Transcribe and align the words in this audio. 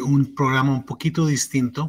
un 0.00 0.34
programa 0.34 0.72
un 0.72 0.84
poquito 0.84 1.26
distinto. 1.26 1.88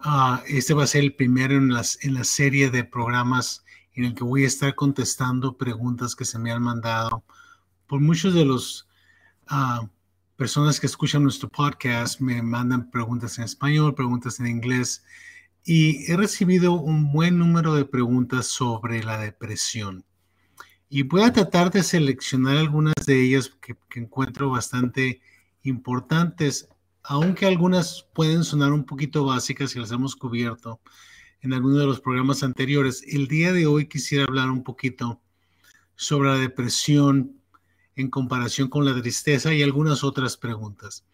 Ah, 0.00 0.42
este 0.46 0.74
va 0.74 0.84
a 0.84 0.86
ser 0.86 1.02
el 1.02 1.14
primero 1.14 1.54
en, 1.54 1.72
las, 1.72 1.98
en 2.02 2.14
la 2.14 2.24
serie 2.24 2.70
de 2.70 2.84
programas 2.84 3.64
en 3.94 4.04
el 4.04 4.14
que 4.14 4.24
voy 4.24 4.44
a 4.44 4.48
estar 4.48 4.74
contestando 4.74 5.56
preguntas 5.56 6.14
que 6.14 6.24
se 6.24 6.38
me 6.38 6.50
han 6.50 6.62
mandado 6.62 7.24
por 7.86 8.00
muchos 8.00 8.34
de 8.34 8.44
los 8.44 8.88
uh, 9.50 9.86
personas 10.36 10.80
que 10.80 10.86
escuchan 10.86 11.22
nuestro 11.22 11.48
podcast. 11.48 12.20
Me 12.20 12.42
mandan 12.42 12.90
preguntas 12.90 13.38
en 13.38 13.44
español, 13.44 13.94
preguntas 13.94 14.40
en 14.40 14.46
inglés 14.46 15.04
y 15.64 16.10
he 16.10 16.16
recibido 16.16 16.72
un 16.72 17.12
buen 17.12 17.38
número 17.38 17.74
de 17.74 17.84
preguntas 17.84 18.46
sobre 18.46 19.02
la 19.02 19.18
depresión. 19.18 20.04
Y 20.88 21.02
voy 21.02 21.22
a 21.22 21.32
tratar 21.32 21.70
de 21.70 21.82
seleccionar 21.82 22.56
algunas 22.56 22.94
de 23.06 23.22
ellas 23.22 23.50
que 23.60 24.00
encuentro 24.00 24.50
bastante 24.50 25.20
importantes 25.62 26.68
aunque 27.04 27.46
algunas 27.46 28.08
pueden 28.14 28.44
sonar 28.44 28.72
un 28.72 28.84
poquito 28.84 29.24
básicas 29.26 29.76
y 29.76 29.78
las 29.78 29.92
hemos 29.92 30.16
cubierto 30.16 30.80
en 31.42 31.52
algunos 31.52 31.78
de 31.78 31.86
los 31.86 32.00
programas 32.00 32.42
anteriores, 32.42 33.04
el 33.06 33.28
día 33.28 33.52
de 33.52 33.66
hoy 33.66 33.86
quisiera 33.86 34.24
hablar 34.24 34.50
un 34.50 34.64
poquito 34.64 35.20
sobre 35.94 36.30
la 36.30 36.38
depresión 36.38 37.38
en 37.94 38.08
comparación 38.08 38.68
con 38.68 38.86
la 38.86 38.98
tristeza 38.98 39.52
y 39.52 39.62
algunas 39.62 40.02
otras 40.02 40.38
preguntas. 40.38 41.04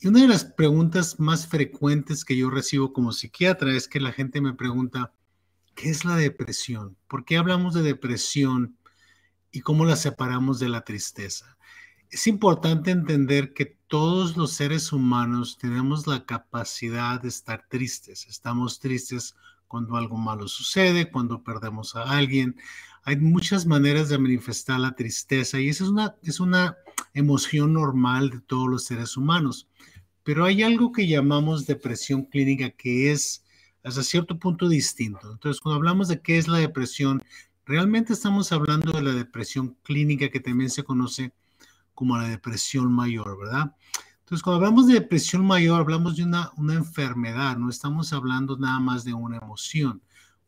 Y 0.00 0.08
una 0.08 0.22
de 0.22 0.28
las 0.28 0.46
preguntas 0.46 1.20
más 1.20 1.46
frecuentes 1.46 2.24
que 2.24 2.36
yo 2.38 2.48
recibo 2.48 2.94
como 2.94 3.12
psiquiatra 3.12 3.76
es 3.76 3.86
que 3.86 4.00
la 4.00 4.12
gente 4.12 4.40
me 4.40 4.54
pregunta, 4.54 5.12
¿qué 5.74 5.90
es 5.90 6.06
la 6.06 6.16
depresión? 6.16 6.96
¿Por 7.06 7.26
qué 7.26 7.36
hablamos 7.36 7.74
de 7.74 7.82
depresión 7.82 8.78
y 9.52 9.60
cómo 9.60 9.84
la 9.84 9.96
separamos 9.96 10.58
de 10.58 10.70
la 10.70 10.80
tristeza? 10.80 11.58
Es 12.14 12.28
importante 12.28 12.92
entender 12.92 13.54
que 13.54 13.76
todos 13.88 14.36
los 14.36 14.52
seres 14.52 14.92
humanos 14.92 15.58
tenemos 15.58 16.06
la 16.06 16.24
capacidad 16.24 17.20
de 17.20 17.26
estar 17.26 17.66
tristes. 17.68 18.28
Estamos 18.28 18.78
tristes 18.78 19.34
cuando 19.66 19.96
algo 19.96 20.16
malo 20.16 20.46
sucede, 20.46 21.10
cuando 21.10 21.42
perdemos 21.42 21.96
a 21.96 22.02
alguien. 22.04 22.54
Hay 23.02 23.16
muchas 23.16 23.66
maneras 23.66 24.10
de 24.10 24.18
manifestar 24.18 24.78
la 24.78 24.94
tristeza 24.94 25.58
y 25.58 25.68
esa 25.68 25.82
es 25.82 25.90
una, 25.90 26.14
es 26.22 26.38
una 26.38 26.76
emoción 27.14 27.72
normal 27.72 28.30
de 28.30 28.40
todos 28.42 28.68
los 28.68 28.84
seres 28.84 29.16
humanos. 29.16 29.66
Pero 30.22 30.44
hay 30.44 30.62
algo 30.62 30.92
que 30.92 31.08
llamamos 31.08 31.66
depresión 31.66 32.26
clínica 32.26 32.70
que 32.70 33.10
es 33.10 33.42
hasta 33.82 34.04
cierto 34.04 34.38
punto 34.38 34.68
distinto. 34.68 35.32
Entonces, 35.32 35.60
cuando 35.60 35.78
hablamos 35.78 36.06
de 36.06 36.20
qué 36.20 36.38
es 36.38 36.46
la 36.46 36.58
depresión, 36.58 37.24
realmente 37.66 38.12
estamos 38.12 38.52
hablando 38.52 38.92
de 38.92 39.02
la 39.02 39.14
depresión 39.14 39.76
clínica 39.82 40.28
que 40.28 40.38
también 40.38 40.70
se 40.70 40.84
conoce 40.84 41.32
como 41.94 42.16
la 42.16 42.28
depresión 42.28 42.92
mayor, 42.92 43.38
¿verdad? 43.38 43.74
Entonces, 44.20 44.42
cuando 44.42 44.64
hablamos 44.64 44.86
de 44.86 44.94
depresión 44.94 45.46
mayor, 45.46 45.80
hablamos 45.80 46.16
de 46.16 46.24
una, 46.24 46.50
una 46.56 46.74
enfermedad, 46.74 47.56
no 47.56 47.68
estamos 47.68 48.12
hablando 48.12 48.56
nada 48.56 48.80
más 48.80 49.04
de 49.04 49.12
una 49.12 49.36
emoción. 49.36 50.02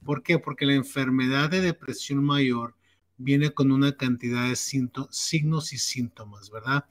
¿Por 0.04 0.22
qué? 0.22 0.38
Porque 0.38 0.66
la 0.66 0.74
enfermedad 0.74 1.50
de 1.50 1.60
depresión 1.60 2.24
mayor 2.24 2.74
viene 3.18 3.50
con 3.50 3.72
una 3.72 3.96
cantidad 3.96 4.48
de 4.48 4.56
signos 4.56 5.72
y 5.72 5.78
síntomas, 5.78 6.50
¿verdad? 6.50 6.84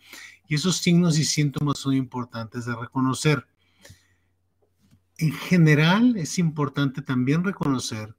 Y 0.47 0.55
esos 0.55 0.77
signos 0.77 1.17
y 1.17 1.23
síntomas 1.23 1.79
son 1.79 1.93
importantes 1.93 2.65
de 2.65 2.75
reconocer. 2.75 3.47
En 5.17 5.31
general, 5.31 6.17
es 6.17 6.37
importante 6.39 7.01
también 7.01 7.43
reconocer 7.43 8.15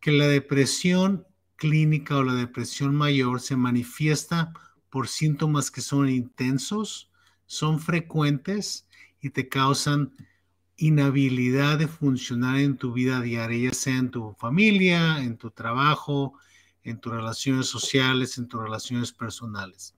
que 0.00 0.12
la 0.12 0.28
depresión 0.28 1.26
clínica 1.56 2.16
o 2.16 2.24
la 2.24 2.34
depresión 2.34 2.94
mayor 2.94 3.40
se 3.40 3.56
manifiesta 3.56 4.52
por 4.92 5.08
síntomas 5.08 5.70
que 5.70 5.80
son 5.80 6.10
intensos, 6.10 7.10
son 7.46 7.80
frecuentes 7.80 8.86
y 9.22 9.30
te 9.30 9.48
causan 9.48 10.12
inhabilidad 10.76 11.78
de 11.78 11.88
funcionar 11.88 12.58
en 12.58 12.76
tu 12.76 12.92
vida 12.92 13.22
diaria, 13.22 13.70
ya 13.70 13.74
sea 13.74 13.96
en 13.96 14.10
tu 14.10 14.34
familia, 14.34 15.22
en 15.22 15.38
tu 15.38 15.50
trabajo, 15.50 16.34
en 16.84 17.00
tus 17.00 17.10
relaciones 17.10 17.68
sociales, 17.68 18.36
en 18.36 18.48
tus 18.48 18.60
relaciones 18.60 19.12
personales. 19.12 19.94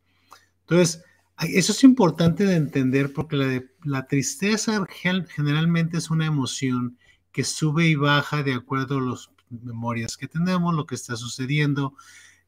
Entonces, 0.61 1.03
eso 1.41 1.73
es 1.73 1.83
importante 1.83 2.45
de 2.45 2.55
entender 2.55 3.13
porque 3.13 3.67
la, 3.83 4.07
tristeza 4.07 4.87
generalmente 4.93 5.97
es 5.97 6.09
una 6.09 6.27
emoción 6.27 6.97
que 7.33 7.43
sube 7.43 7.89
y 7.89 7.97
baja 7.97 8.45
de 8.45 8.55
acuerdo 8.55 8.99
a 8.99 9.03
las 9.03 9.29
memorias 9.51 10.17
que 10.17 10.29
tenemos, 10.29 10.73
lo 10.73 10.87
que 10.87 10.95
está 10.95 11.17
sucediendo, 11.17 11.95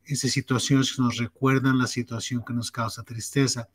esas 0.06 0.32
situaciones 0.32 0.94
que 0.94 1.02
nos 1.02 1.16
recuerdan 1.16 1.78
la 1.78 1.86
situación 1.86 2.44
que 2.46 2.54
nos 2.54 2.70
causa 2.70 3.02
tristeza. 3.02 3.68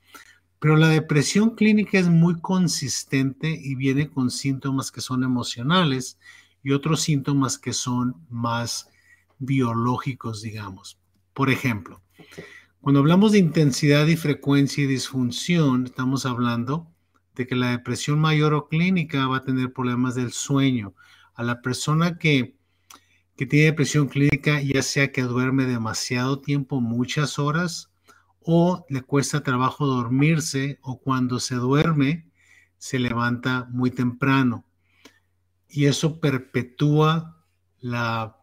Pero 0.60 0.78
la 0.78 0.90
depresión 0.90 1.56
clínica 1.56 1.98
es 1.98 2.08
muy 2.08 2.40
consistente 2.40 3.50
y 3.50 3.76
viene 3.76 4.10
con 4.10 4.30
síntomas 4.30 4.92
que 4.92 5.02
son 5.02 5.24
emocionales 5.24 6.20
y 6.64 6.72
otros 6.72 7.02
síntomas 7.02 7.58
que 7.58 7.74
son 7.74 8.16
más 8.30 8.90
biológicos, 9.40 10.42
digamos. 10.42 11.00
Por 11.34 11.50
ejemplo, 11.50 12.02
cuando 12.80 13.00
hablamos 13.00 13.32
de 13.32 13.40
intensidad 13.40 14.08
y 14.08 14.16
frecuencia 14.16 14.84
y 14.84 14.88
disfunción, 14.88 15.86
estamos 15.86 16.26
hablando 16.26 16.88
de 17.36 17.48
que 17.48 17.56
la 17.56 17.72
depresión 17.72 18.20
mayor 18.20 18.54
o 18.54 18.68
clínica 18.68 19.28
va 19.28 19.38
a 19.38 19.44
tener 19.44 19.74
problemas 19.74 20.16
del 20.16 20.32
sueño. 20.32 20.94
A 21.34 21.44
la 21.44 21.62
persona 21.62 22.18
que 22.18 22.56
que 23.42 23.48
tiene 23.48 23.66
depresión 23.66 24.08
clínica, 24.08 24.62
ya 24.62 24.84
sea 24.84 25.12
que 25.12 25.24
duerme 25.24 25.66
demasiado 25.66 26.42
tiempo, 26.42 26.80
muchas 26.80 27.40
horas, 27.40 27.92
o 28.40 28.86
le 28.88 29.02
cuesta 29.02 29.42
trabajo 29.42 29.88
dormirse, 29.88 30.78
o 30.84 31.02
cuando 31.02 31.40
se 31.40 31.56
duerme, 31.56 32.30
se 32.78 33.00
levanta 33.00 33.68
muy 33.72 33.90
temprano. 33.90 34.64
Y 35.68 35.86
eso 35.86 36.20
perpetúa 36.20 37.44
la, 37.80 38.38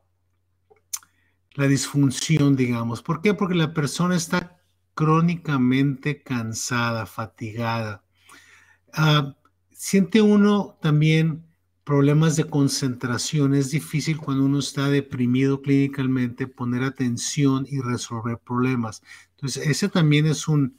la 1.54 1.68
disfunción, 1.68 2.56
digamos. 2.56 3.00
¿Por 3.00 3.22
qué? 3.22 3.34
Porque 3.34 3.54
la 3.54 3.72
persona 3.72 4.16
está 4.16 4.60
crónicamente 4.94 6.24
cansada, 6.24 7.06
fatigada. 7.06 8.02
Ah, 8.92 9.36
siente 9.70 10.20
uno 10.20 10.76
también 10.82 11.47
problemas 11.88 12.36
de 12.36 12.44
concentración. 12.44 13.54
Es 13.54 13.70
difícil 13.70 14.18
cuando 14.18 14.44
uno 14.44 14.58
está 14.58 14.90
deprimido 14.90 15.62
clínicamente 15.62 16.46
poner 16.46 16.82
atención 16.82 17.66
y 17.66 17.80
resolver 17.80 18.36
problemas. 18.36 19.02
Entonces, 19.30 19.66
ese 19.66 19.88
también 19.88 20.26
es 20.26 20.48
un, 20.48 20.76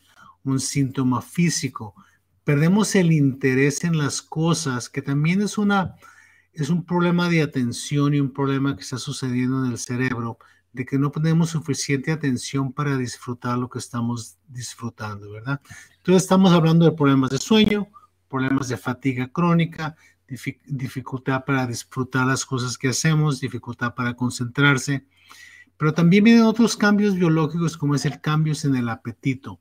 síntoma 0.60 1.24
físico. 1.24 1.96
Perdemos 2.44 2.94
el 2.94 3.12
interés 3.12 3.84
en 3.84 3.98
las 3.98 4.22
cosas, 4.22 4.88
que 4.88 5.02
también 5.02 5.42
es, 5.42 5.58
una, 5.58 5.96
es 6.54 6.70
un 6.70 6.86
problema 6.86 7.28
de 7.28 7.42
atención 7.42 8.14
y 8.14 8.20
un 8.20 8.32
problema 8.32 8.76
que 8.76 8.84
está 8.84 9.00
sucediendo 9.00 9.66
en 9.66 9.72
el 9.72 9.80
cerebro, 9.80 10.38
de 10.74 10.86
que 10.86 11.00
no 11.00 11.10
tenemos 11.10 11.50
suficiente 11.50 12.12
atención 12.12 12.72
para 12.72 12.98
disfrutar 12.98 13.58
lo 13.58 13.68
que 13.68 13.80
estamos 13.80 14.38
disfrutando, 14.48 15.32
¿verdad? 15.32 15.60
Entonces, 15.98 16.22
estamos 16.22 16.52
hablando 16.52 16.86
de 16.86 16.92
problemas 16.92 17.32
de 17.32 17.40
sueño, 17.40 17.88
problemas 18.28 18.68
de 18.68 18.78
fatiga 18.78 19.28
crónica, 19.28 19.96
dificultad 20.66 21.46
para 21.46 21.68
disfrutar 21.68 22.28
las 22.28 22.46
cosas 22.46 22.78
que 22.78 22.90
hacemos, 22.90 23.40
dificultad 23.40 23.96
para 23.96 24.16
concentrarse, 24.16 25.06
pero 25.78 25.94
también 25.94 26.24
vienen 26.24 26.44
otros 26.44 26.76
cambios 26.76 27.16
biológicos 27.16 27.78
como 27.78 27.96
es 27.96 28.06
el 28.06 28.22
cambio 28.22 28.54
en 28.64 28.76
el 28.76 28.90
apetito. 28.90 29.60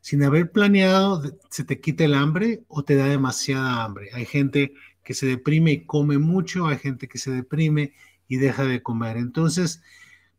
Sin 0.00 0.22
haber 0.24 0.50
planeado, 0.50 1.22
se 1.50 1.64
te 1.64 1.80
quita 1.80 2.04
el 2.04 2.14
hambre 2.14 2.64
o 2.68 2.82
te 2.82 2.96
da 2.96 3.06
demasiada 3.06 3.84
hambre. 3.84 4.08
Hay 4.14 4.26
gente 4.26 4.72
que 5.04 5.14
se 5.14 5.26
deprime 5.26 5.72
y 5.72 5.84
come 5.84 6.18
mucho, 6.18 6.66
hay 6.66 6.78
gente 6.78 7.06
que 7.06 7.18
se 7.18 7.30
deprime 7.30 7.92
y 8.28 8.36
deja 8.36 8.64
de 8.64 8.82
comer. 8.82 9.16
Entonces, 9.16 9.82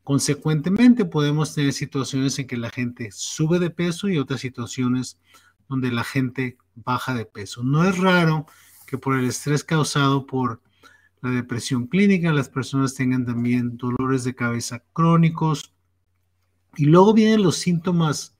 consecuentemente, 0.03 1.05
podemos 1.05 1.53
tener 1.53 1.73
situaciones 1.73 2.39
en 2.39 2.47
que 2.47 2.57
la 2.57 2.71
gente 2.71 3.09
sube 3.11 3.59
de 3.59 3.69
peso 3.69 4.09
y 4.09 4.17
otras 4.17 4.41
situaciones 4.41 5.19
donde 5.69 5.91
la 5.91 6.03
gente 6.03 6.57
baja 6.75 7.13
de 7.13 7.25
peso. 7.25 7.63
No 7.63 7.87
es 7.87 7.97
raro 7.97 8.45
que 8.93 8.99
por 8.99 9.17
el 9.17 9.25
estrés 9.25 9.63
causado 9.63 10.27
por 10.27 10.61
la 11.23 11.31
depresión 11.31 11.87
clínica, 11.87 12.31
las 12.31 12.47
personas 12.47 12.93
tengan 12.93 13.25
también 13.25 13.75
dolores 13.75 14.23
de 14.23 14.35
cabeza 14.35 14.83
crónicos. 14.93 15.73
Y 16.75 16.85
luego 16.85 17.15
vienen 17.15 17.41
los 17.41 17.57
síntomas, 17.57 18.37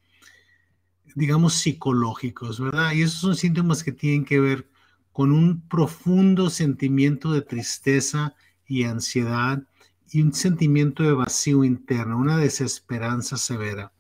digamos, 1.16 1.56
psicológicos, 1.56 2.60
¿verdad? 2.60 2.92
Y 2.92 3.02
esos 3.02 3.20
son 3.20 3.36
síntomas 3.36 3.84
que 3.84 3.94
tienen 3.94 4.26
que 4.26 4.40
ver 4.40 4.70
con 5.12 5.32
un 5.32 5.68
profundo 5.68 6.52
sentimiento 6.52 7.32
de 7.34 7.42
tristeza 7.42 8.36
y 8.68 8.84
ansiedad 8.84 9.64
y 10.12 10.22
un 10.22 10.34
sentimiento 10.34 11.02
de 11.02 11.14
vacío 11.14 11.64
interno, 11.64 12.20
una 12.20 12.38
desesperanza 12.38 13.38
severa, 13.38 13.92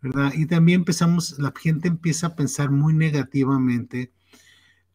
¿verdad? 0.00 0.32
Y 0.34 0.46
también 0.46 0.80
empezamos, 0.80 1.38
la 1.38 1.52
gente 1.54 1.88
empieza 1.88 2.28
a 2.28 2.36
pensar 2.36 2.70
muy 2.70 2.94
negativamente. 2.94 4.14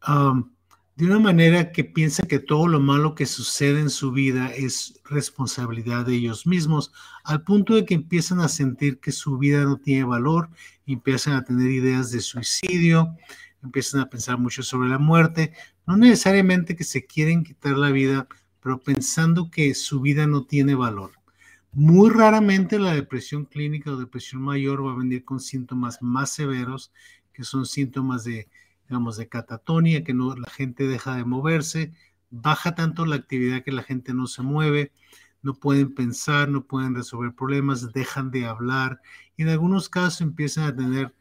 Um, 0.08 0.55
de 0.96 1.06
una 1.06 1.20
manera 1.20 1.74
que 1.74 1.84
piensa 1.84 2.26
que 2.26 2.40
todo 2.40 2.68
lo 2.68 2.80
malo 2.80 3.16
que 3.16 3.26
sucede 3.26 3.82
en 3.82 3.90
su 3.90 4.14
vida 4.14 4.54
es 4.54 5.02
responsabilidad 5.04 6.06
de 6.06 6.16
ellos 6.16 6.48
mismos, 6.48 6.94
al 7.26 7.44
punto 7.44 7.76
de 7.76 7.86
que 7.86 7.96
empiezan 7.96 8.40
a 8.40 8.48
sentir 8.48 9.00
que 9.00 9.12
su 9.12 9.38
vida 9.38 9.66
no 9.66 9.78
tiene 9.78 10.06
valor, 10.06 10.50
empiezan 10.86 11.34
a 11.34 11.44
tener 11.44 11.70
ideas 11.70 12.12
de 12.12 12.22
suicidio, 12.22 13.14
empiezan 13.62 14.00
a 14.00 14.10
pensar 14.10 14.38
mucho 14.38 14.64
sobre 14.64 14.88
la 14.88 14.98
muerte, 14.98 15.52
no 15.86 15.98
necesariamente 15.98 16.78
que 16.78 16.86
se 16.86 17.06
quieren 17.06 17.44
quitar 17.44 17.78
la 17.78 17.92
vida, 17.92 18.28
pero 18.62 18.80
pensando 18.80 19.52
que 19.52 19.76
su 19.76 20.00
vida 20.00 20.28
no 20.28 20.46
tiene 20.46 20.76
valor. 20.76 21.12
Muy 21.74 22.10
raramente 22.10 22.80
la 22.80 22.94
depresión 22.94 23.44
clínica 23.44 23.92
o 23.92 23.98
depresión 23.98 24.42
mayor 24.42 24.86
va 24.86 24.94
a 24.94 24.98
venir 24.98 25.26
con 25.26 25.42
síntomas 25.42 26.02
más 26.02 26.30
severos, 26.30 26.94
que 27.34 27.44
son 27.44 27.66
síntomas 27.66 28.24
de, 28.24 28.48
digamos, 28.88 29.18
de 29.18 29.28
catatonia, 29.28 30.04
que 30.04 30.14
no, 30.14 30.36
la 30.36 30.50
gente 30.50 30.88
deja 30.88 31.16
de 31.16 31.26
moverse, 31.26 31.94
baja 32.30 32.76
tanto 32.76 33.06
la 33.06 33.16
actividad 33.16 33.64
que 33.64 33.72
la 33.72 33.84
gente 33.84 34.14
no 34.14 34.28
se 34.28 34.42
mueve, 34.42 34.92
no 35.42 35.54
pueden 35.54 35.94
pensar, 35.94 36.50
no 36.50 36.66
pueden 36.66 36.96
resolver 36.96 37.34
problemas, 37.34 37.94
dejan 37.94 38.32
de 38.32 38.46
hablar 38.46 39.02
y 39.38 39.44
en 39.44 39.50
algunos 39.50 39.90
casos 39.90 40.22
empiezan 40.22 40.66
a 40.66 40.76
tener 40.76 41.14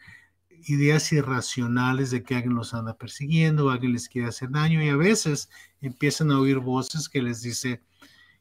ideas 0.66 1.12
irracionales 1.12 2.10
de 2.10 2.22
que 2.22 2.34
alguien 2.34 2.54
los 2.54 2.72
anda 2.74 2.96
persiguiendo, 2.96 3.70
alguien 3.70 3.92
les 3.92 4.08
quiere 4.08 4.28
hacer 4.28 4.50
daño 4.50 4.82
y 4.82 4.88
a 4.88 4.96
veces 4.96 5.50
empiezan 5.82 6.30
a 6.30 6.38
oír 6.40 6.58
voces 6.58 7.08
que 7.08 7.22
les 7.22 7.42
dice 7.42 7.82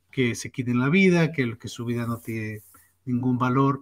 que 0.10 0.36
se 0.36 0.52
quiten 0.52 0.80
la 0.80 0.90
vida, 0.90 1.32
que, 1.32 1.58
que 1.58 1.68
su 1.68 1.86
vida 1.86 2.06
no 2.06 2.18
tiene 2.18 2.62
ningún 3.06 3.38
valor. 3.38 3.82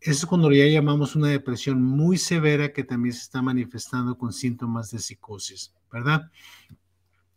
Eso 0.00 0.20
es 0.20 0.26
cuando 0.26 0.52
ya 0.52 0.66
llamamos 0.66 1.16
una 1.16 1.28
depresión 1.28 1.82
muy 1.82 2.18
severa 2.18 2.72
que 2.72 2.84
también 2.84 3.14
se 3.14 3.22
está 3.22 3.42
manifestando 3.42 4.16
con 4.16 4.32
síntomas 4.32 4.90
de 4.90 5.00
psicosis, 5.00 5.72
¿verdad? 5.92 6.30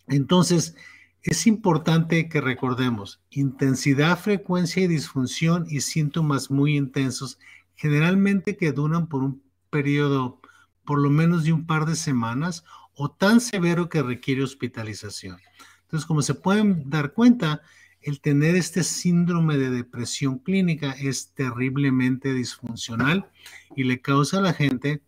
Entonces, 0.08 0.76
es 1.24 1.48
importante 1.48 2.30
que 2.30 2.42
recordemos 2.42 3.22
intensidad, 3.30 4.20
frecuencia 4.20 4.84
y 4.84 4.88
disfunción 4.88 5.66
y 5.70 5.82
síntomas 5.82 6.52
muy 6.52 6.78
intensos, 6.78 7.40
generalmente 7.76 8.58
que 8.58 8.72
duran 8.72 9.08
por 9.08 9.24
un 9.24 9.44
periodo 9.70 10.40
por 10.86 11.00
lo 11.00 11.10
menos 11.10 11.44
de 11.44 11.54
un 11.54 11.66
par 11.66 11.86
de 11.86 11.96
semanas 11.96 12.64
o 12.94 13.10
tan 13.10 13.40
severo 13.40 13.90
que 13.90 14.04
requiere 14.04 14.44
hospitalización. 14.44 15.38
Entonces, 15.84 16.06
como 16.06 16.22
se 16.22 16.36
pueden 16.36 16.90
dar 16.90 17.14
cuenta, 17.14 17.62
el 18.02 18.22
tener 18.22 18.56
este 18.56 18.84
síndrome 18.84 19.58
de 19.58 19.70
depresión 19.70 20.40
clínica 20.40 20.92
es 20.92 21.34
terriblemente 21.34 22.34
disfuncional 22.34 23.30
y 23.76 23.84
le 23.84 24.02
causa 24.02 24.40
a 24.40 24.42
la 24.42 24.54
gente 24.54 25.02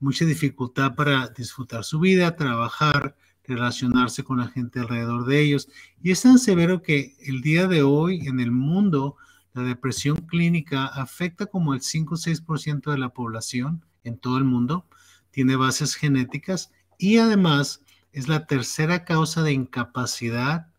mucha 0.00 0.24
dificultad 0.24 0.94
para 0.94 1.28
disfrutar 1.28 1.84
su 1.84 2.00
vida, 2.00 2.36
trabajar, 2.36 3.16
relacionarse 3.44 4.24
con 4.24 4.38
la 4.38 4.48
gente 4.48 4.80
alrededor 4.80 5.26
de 5.26 5.40
ellos. 5.40 5.68
Y 6.02 6.10
es 6.10 6.22
tan 6.22 6.38
severo 6.38 6.82
que 6.82 7.16
el 7.20 7.40
día 7.40 7.66
de 7.66 7.82
hoy 7.82 8.26
en 8.26 8.40
el 8.40 8.50
mundo 8.50 9.16
la 9.52 9.62
depresión 9.62 10.16
clínica 10.16 10.86
afecta 10.86 11.46
como 11.46 11.74
el 11.74 11.80
5 11.80 12.14
o 12.14 12.18
6% 12.18 12.90
de 12.90 12.98
la 12.98 13.08
población 13.10 13.84
en 14.04 14.16
todo 14.16 14.38
el 14.38 14.44
mundo, 14.44 14.86
tiene 15.30 15.56
bases 15.56 15.94
genéticas 15.94 16.72
y 16.98 17.18
además 17.18 17.82
es 18.12 18.28
la 18.28 18.46
tercera 18.46 19.04
causa 19.04 19.42
de 19.42 19.52
incapacidad, 19.52 20.69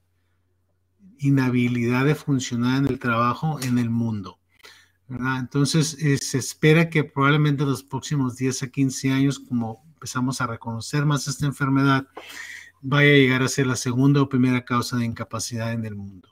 inhabilidad 1.21 2.05
de 2.05 2.15
funcionar 2.15 2.79
en 2.79 2.87
el 2.87 2.99
trabajo 2.99 3.59
en 3.61 3.77
el 3.77 3.89
mundo. 3.89 4.39
Entonces, 5.09 5.97
eh, 5.99 6.17
se 6.17 6.37
espera 6.37 6.89
que 6.89 7.03
probablemente 7.03 7.63
en 7.63 7.69
los 7.69 7.83
próximos 7.83 8.37
10 8.37 8.63
a 8.63 8.67
15 8.69 9.11
años, 9.11 9.39
como 9.39 9.83
empezamos 9.93 10.39
a 10.39 10.47
reconocer 10.47 11.05
más 11.05 11.27
esta 11.27 11.45
enfermedad, 11.45 12.07
vaya 12.81 13.11
a 13.11 13.15
llegar 13.15 13.43
a 13.43 13.49
ser 13.49 13.67
la 13.67 13.75
segunda 13.75 14.21
o 14.21 14.29
primera 14.29 14.63
causa 14.63 14.97
de 14.97 15.05
incapacidad 15.05 15.73
en 15.73 15.85
el 15.85 15.95
mundo. 15.95 16.29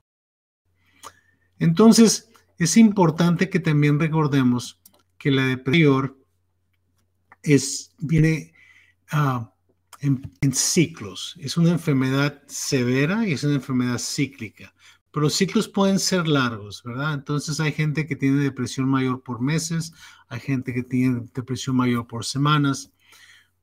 Entonces, 1.60 2.30
es 2.58 2.78
importante 2.78 3.50
que 3.50 3.60
también 3.60 4.00
recordemos 4.00 4.80
que 5.18 5.32
la 5.32 5.46
depresión 5.46 6.18
es, 7.44 7.94
viene 8.00 8.54
ah, 9.12 9.54
en, 10.00 10.32
en, 10.42 10.54
ciclos. 10.54 11.36
Es 11.40 11.58
una 11.58 11.72
enfermedad 11.72 12.42
severa 12.48 13.28
y 13.28 13.34
es 13.34 13.44
una 13.44 13.56
enfermedad 13.56 13.98
cíclica. 13.98 14.74
Pero 15.12 15.24
los 15.24 15.34
ciclos 15.34 15.68
pueden 15.68 16.00
ser 16.00 16.28
largos, 16.28 16.84
¿verdad? 16.84 17.14
Entonces 17.14 17.60
hay 17.60 17.72
gente 17.72 18.06
que 18.06 18.16
tiene 18.16 18.44
depresión 18.44 18.88
mayor 18.88 19.24
por 19.24 19.42
meses, 19.42 19.94
hay 20.28 20.40
gente 20.40 20.74
que 20.74 20.84
tiene 20.84 21.24
depresión 21.34 21.76
mayor 21.76 22.06
por 22.06 22.26
semanas, 22.26 22.92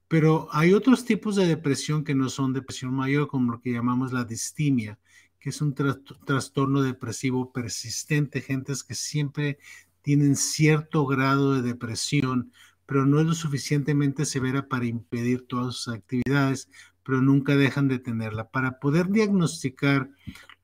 pero 0.09 0.49
hay 0.53 0.73
otros 0.73 1.05
tipos 1.05 1.37
de 1.37 1.47
depresión 1.47 2.05
que 2.05 2.15
no 2.15 2.29
son 2.29 2.53
depresión 2.53 2.95
mayor, 2.95 3.29
como 3.29 3.53
lo 3.53 3.61
que 3.61 3.73
llamamos 3.73 4.13
la 4.13 4.25
distimia, 4.25 4.99
que 5.39 5.51
es 5.51 5.61
un 5.61 5.75
trastorno 5.75 6.83
depresivo 6.83 7.53
persistente, 7.53 8.41
gentes 8.41 8.83
que 8.83 8.95
siempre 8.95 9.59
tienen 10.03 10.37
cierto 10.37 11.07
grado 11.07 11.55
de 11.55 11.63
depresión, 11.63 12.53
pero 12.87 13.07
no 13.07 13.19
es 13.21 13.27
lo 13.27 13.35
suficientemente 13.35 14.25
severa 14.25 14.69
para 14.69 14.87
impedir 14.87 15.47
todas 15.47 15.75
sus 15.75 15.95
actividades, 15.95 16.69
pero 17.07 17.23
nunca 17.23 17.55
dejan 17.55 17.87
de 17.87 18.01
tenerla. 18.01 18.51
Para 18.51 18.81
poder 18.81 19.09
diagnosticar 19.09 20.11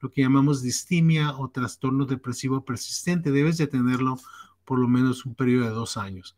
lo 0.01 0.11
que 0.11 0.23
llamamos 0.23 0.61
distimia 0.61 1.37
o 1.37 1.49
trastorno 1.51 2.05
depresivo 2.05 2.65
persistente, 2.65 3.31
debes 3.31 3.59
de 3.59 3.69
tenerlo 3.69 4.19
por 4.65 4.81
lo 4.81 4.89
menos 4.89 5.25
un 5.25 5.37
periodo 5.37 5.67
de 5.67 5.71
dos 5.71 5.97
años. 5.97 6.37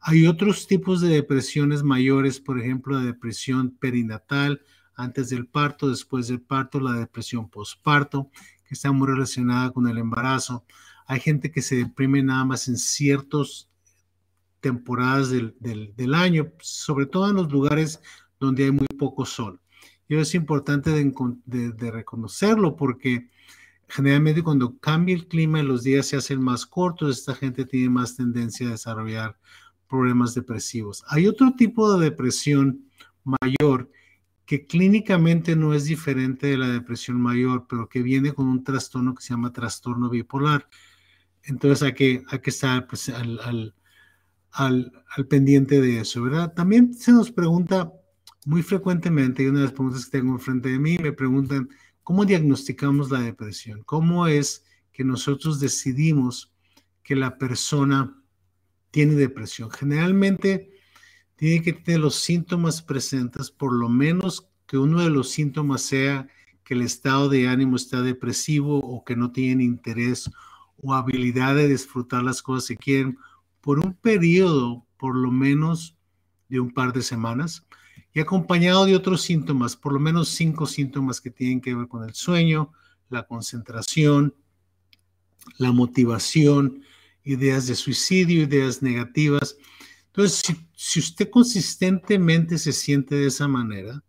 Hay 0.00 0.26
otros 0.26 0.66
tipos 0.66 1.00
de 1.00 1.08
depresiones 1.08 1.82
mayores, 1.82 2.38
por 2.38 2.60
ejemplo, 2.60 2.98
la 2.98 3.06
depresión 3.06 3.70
perinatal 3.70 4.60
antes 4.94 5.30
del 5.30 5.46
parto, 5.46 5.88
después 5.88 6.28
del 6.28 6.42
parto, 6.42 6.78
la 6.78 6.92
depresión 6.92 7.48
postparto, 7.48 8.30
que 8.68 8.74
está 8.74 8.92
muy 8.92 9.08
relacionada 9.08 9.70
con 9.70 9.88
el 9.88 9.96
embarazo. 9.96 10.66
Hay 11.06 11.20
gente 11.20 11.50
que 11.50 11.62
se 11.62 11.76
deprime 11.76 12.22
nada 12.22 12.44
más 12.44 12.68
en 12.68 12.76
ciertas 12.76 13.70
temporadas 14.60 15.30
del, 15.30 16.14
año, 16.14 16.52
sobre 16.60 17.06
todo 17.06 17.30
en 17.30 17.36
los 17.36 17.50
lugares 17.50 18.00
donde 18.38 18.64
hay 18.64 18.70
muy 18.70 18.86
poco 18.98 19.24
sol. 19.24 19.60
Y 20.08 20.16
es 20.16 20.34
importante 20.34 20.90
de 20.92 21.90
reconocerlo 21.90 22.76
porque 22.76 23.28
generalmente 23.88 24.42
cuando 24.42 24.78
cambia 24.78 25.14
el 25.14 25.26
clima 25.26 25.60
y 25.60 25.64
los 25.64 25.82
días 25.82 26.06
se 26.06 26.16
hacen 26.16 26.40
más 26.40 26.66
cortos, 26.66 27.18
esta 27.18 27.34
gente 27.34 27.64
tiene 27.64 27.90
más 27.90 28.16
tendencia 28.16 28.68
a 28.68 28.72
desarrollar 28.72 29.38
problemas 29.88 30.34
depresivos. 30.34 31.04
Hay 31.08 31.26
otro 31.26 31.54
tipo 31.56 31.92
de 31.92 32.04
depresión 32.10 32.86
mayor 33.24 33.90
que 34.44 34.66
clínicamente 34.66 35.56
no 35.56 35.74
es 35.74 35.84
diferente 35.84 36.48
de 36.48 36.58
la 36.58 36.68
depresión 36.68 37.20
mayor, 37.20 37.66
pero 37.68 37.88
que 37.88 38.02
viene 38.02 38.32
con 38.32 38.46
un 38.46 38.62
trastorno 38.62 39.14
que 39.14 39.22
se 39.22 39.30
llama 39.30 39.52
trastorno 39.52 40.08
bipolar. 40.08 40.68
Entonces 41.42 41.82
hay 41.82 41.94
que, 41.94 42.24
estar 42.44 42.86
pues, 42.86 43.08
al, 43.08 43.74
pendiente 45.28 45.80
de 45.80 46.00
eso, 46.00 46.22
¿verdad? 46.22 46.52
También 46.54 46.94
se 46.94 47.12
nos 47.12 47.32
pregunta 47.32 47.92
muy 48.46 48.62
frecuentemente, 48.62 49.48
una 49.50 49.58
de 49.58 49.64
las 49.66 49.74
preguntas 49.74 50.06
que 50.06 50.18
tengo 50.18 50.32
enfrente 50.32 50.70
de 50.70 50.78
mí, 50.78 50.96
me 50.96 51.12
preguntan, 51.12 51.68
¿cómo 52.02 52.24
diagnosticamos 52.24 53.10
la 53.10 53.20
depresión? 53.20 53.82
¿Cómo 53.84 54.26
es 54.26 54.64
que 54.92 55.04
nosotros 55.04 55.60
decidimos 55.60 56.50
que 57.02 57.14
la 57.14 57.36
persona 57.36 58.16
tiene 58.90 59.14
depresión. 59.14 59.70
Generalmente 59.70 60.70
tiene 61.34 61.62
que 61.62 61.74
tener 61.74 62.00
los 62.00 62.14
síntomas 62.14 62.80
presentes, 62.80 63.50
por 63.50 63.74
lo 63.74 63.90
menos 63.90 64.48
que 64.66 64.78
uno 64.78 65.02
de 65.02 65.10
los 65.10 65.28
síntomas 65.28 65.82
sea 65.82 66.26
que 66.64 66.72
el 66.72 66.80
estado 66.80 67.28
de 67.28 67.46
ánimo 67.46 67.76
está 67.76 68.00
depresivo 68.00 68.78
o 68.78 69.04
que 69.04 69.14
no 69.14 69.32
tienen 69.32 69.60
interés 69.60 70.30
o 70.82 70.94
habilidad 70.94 71.54
de 71.54 71.68
disfrutar 71.68 72.22
las 72.22 72.40
cosas 72.40 72.68
que 72.68 72.76
quieren 72.78 73.18
por 73.60 73.80
un 73.80 73.92
periodo, 73.92 74.86
por 74.96 75.14
lo 75.14 75.30
menos 75.30 75.96
de 76.48 76.60
un 76.60 76.72
par 76.72 76.94
de 76.94 77.02
semanas, 77.02 77.66
y 78.16 78.20
acompañado 78.20 78.86
de 78.86 78.96
otros 78.96 79.20
síntomas, 79.20 79.76
por 79.76 79.92
lo 79.92 80.00
menos 80.00 80.30
cinco 80.30 80.64
síntomas 80.64 81.20
que 81.20 81.28
tienen 81.28 81.60
que 81.60 81.74
ver 81.74 81.86
con 81.86 82.02
el 82.02 82.14
sueño, 82.14 82.72
la 83.10 83.26
concentración, 83.26 84.34
la 85.58 85.70
motivación, 85.70 86.82
ideas 87.24 87.66
de 87.66 87.74
suicidio, 87.74 88.44
ideas 88.44 88.80
negativas. 88.80 89.58
Entonces, 90.06 90.56
si, 90.74 90.98
usted 90.98 91.28
consistentemente 91.28 92.56
se 92.56 92.72
siente 92.72 93.16
de 93.16 93.26
esa 93.26 93.48
manera 93.48 94.02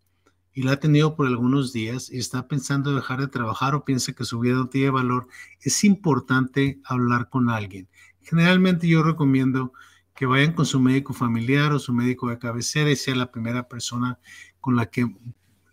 y 0.54 0.62
la 0.62 0.72
ha 0.72 0.80
tenido 0.80 1.14
por 1.14 1.26
algunos 1.26 1.74
días 1.74 2.10
y 2.10 2.16
está 2.16 2.48
pensando 2.48 2.94
dejar 2.94 3.20
de 3.20 3.28
trabajar 3.28 3.74
o 3.74 3.84
piensa 3.84 4.14
que 4.14 4.24
su 4.24 4.38
vida 4.38 4.54
no 4.54 4.70
tiene 4.70 4.88
valor, 4.88 5.28
es 5.60 5.84
importante 5.84 6.80
hablar 6.82 7.28
con 7.28 7.50
alguien. 7.50 7.90
Generalmente 8.22 8.88
yo 8.88 9.02
recomiendo 9.02 9.74
que 10.18 10.26
vayan 10.26 10.52
con 10.52 10.66
su 10.66 10.80
médico 10.80 11.14
familiar 11.14 11.72
o 11.72 11.78
su 11.78 11.92
médico 11.92 12.28
de 12.28 12.40
cabecera 12.40 12.90
y 12.90 12.96
sea 12.96 13.14
la 13.14 13.30
primera 13.30 13.68
persona 13.68 14.18
con 14.60 14.74
la 14.74 14.86
que 14.86 15.06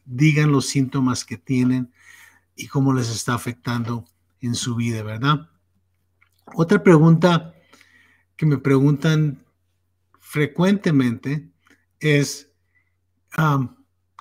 digan 0.06 0.52
los 0.52 0.68
síntomas 0.68 1.26
que 1.26 1.36
tienen 1.36 1.92
y 2.56 2.68
cómo 2.68 2.94
les 2.94 3.10
está 3.10 3.34
afectando 3.34 4.06
en 4.42 4.54
su 4.54 4.76
vida, 4.76 5.02
¿verdad? 5.02 5.50
Otra 6.54 6.84
pregunta 6.84 7.56
que 8.36 8.46
me 8.46 8.60
preguntan 8.60 9.44
frecuentemente 10.20 11.50
es 12.00 12.52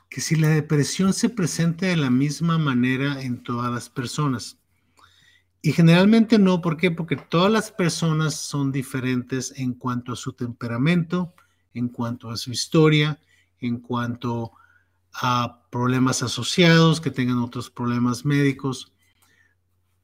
que 0.09 0.21
si 0.23 0.37
la 0.37 0.49
depresión 0.49 1.13
se 1.13 1.29
presenta 1.29 1.85
de 1.85 1.97
la 1.99 2.09
misma 2.09 2.57
manera 2.57 3.21
en 3.21 3.43
todas 3.43 3.71
las 3.71 3.91
personas. 3.91 4.59
Y 5.67 5.73
generalmente 5.73 6.39
no, 6.39 6.61
¿por 6.61 6.77
qué? 6.77 6.91
Porque 6.91 7.17
todas 7.17 7.51
las 7.51 7.73
personas 7.73 8.35
son 8.35 8.71
diferentes 8.71 9.51
en 9.57 9.73
cuanto 9.73 10.13
a 10.13 10.17
su 10.17 10.35
temperamento, 10.35 11.33
en 11.73 11.89
cuanto 11.89 12.29
a 12.29 12.37
su 12.37 12.53
historia, 12.53 13.19
en 13.61 13.79
cuanto 13.81 14.53
a 15.15 15.63
problemas 15.71 16.23
asociados, 16.23 17.01
que 17.01 17.11
tengan 17.11 17.39
otros 17.39 17.71
problemas 17.71 18.27
médicos. 18.27 18.93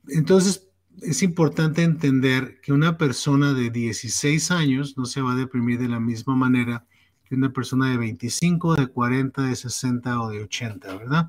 Entonces, 0.09 0.67
es 1.03 1.23
importante 1.23 1.83
entender 1.83 2.63
que 2.63 2.73
una 2.73 2.97
persona 2.97 3.53
de 3.53 3.69
16 3.69 4.51
años 4.53 4.97
no 4.97 5.05
se 5.05 5.21
va 5.21 5.33
a 5.33 5.37
deprimir 5.37 5.79
de 5.79 5.89
la 5.89 6.01
misma 6.01 6.35
manera 6.35 6.87
que 7.23 7.35
una 7.35 7.53
persona 7.53 7.91
de 7.91 7.99
25, 7.99 8.77
de 8.77 8.87
40, 8.87 9.43
de 9.43 9.57
60 9.57 10.23
o 10.23 10.31
de 10.31 10.43
80, 10.43 10.97
¿verdad? 10.97 11.29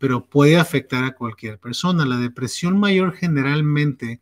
Pero 0.00 0.24
puede 0.24 0.58
afectar 0.58 1.04
a 1.04 1.14
cualquier 1.14 1.60
persona. 1.60 2.04
La 2.04 2.16
depresión 2.16 2.76
mayor 2.80 3.14
generalmente 3.14 4.20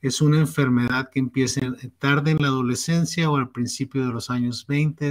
es 0.00 0.20
una 0.20 0.38
enfermedad 0.38 1.10
que 1.10 1.18
empieza 1.18 1.62
tarde 1.98 2.30
en 2.30 2.42
la 2.42 2.48
adolescencia 2.48 3.28
o 3.28 3.36
al 3.36 3.48
principio 3.48 4.06
de 4.06 4.12
los 4.12 4.30
años 4.30 4.66
20 4.66 5.10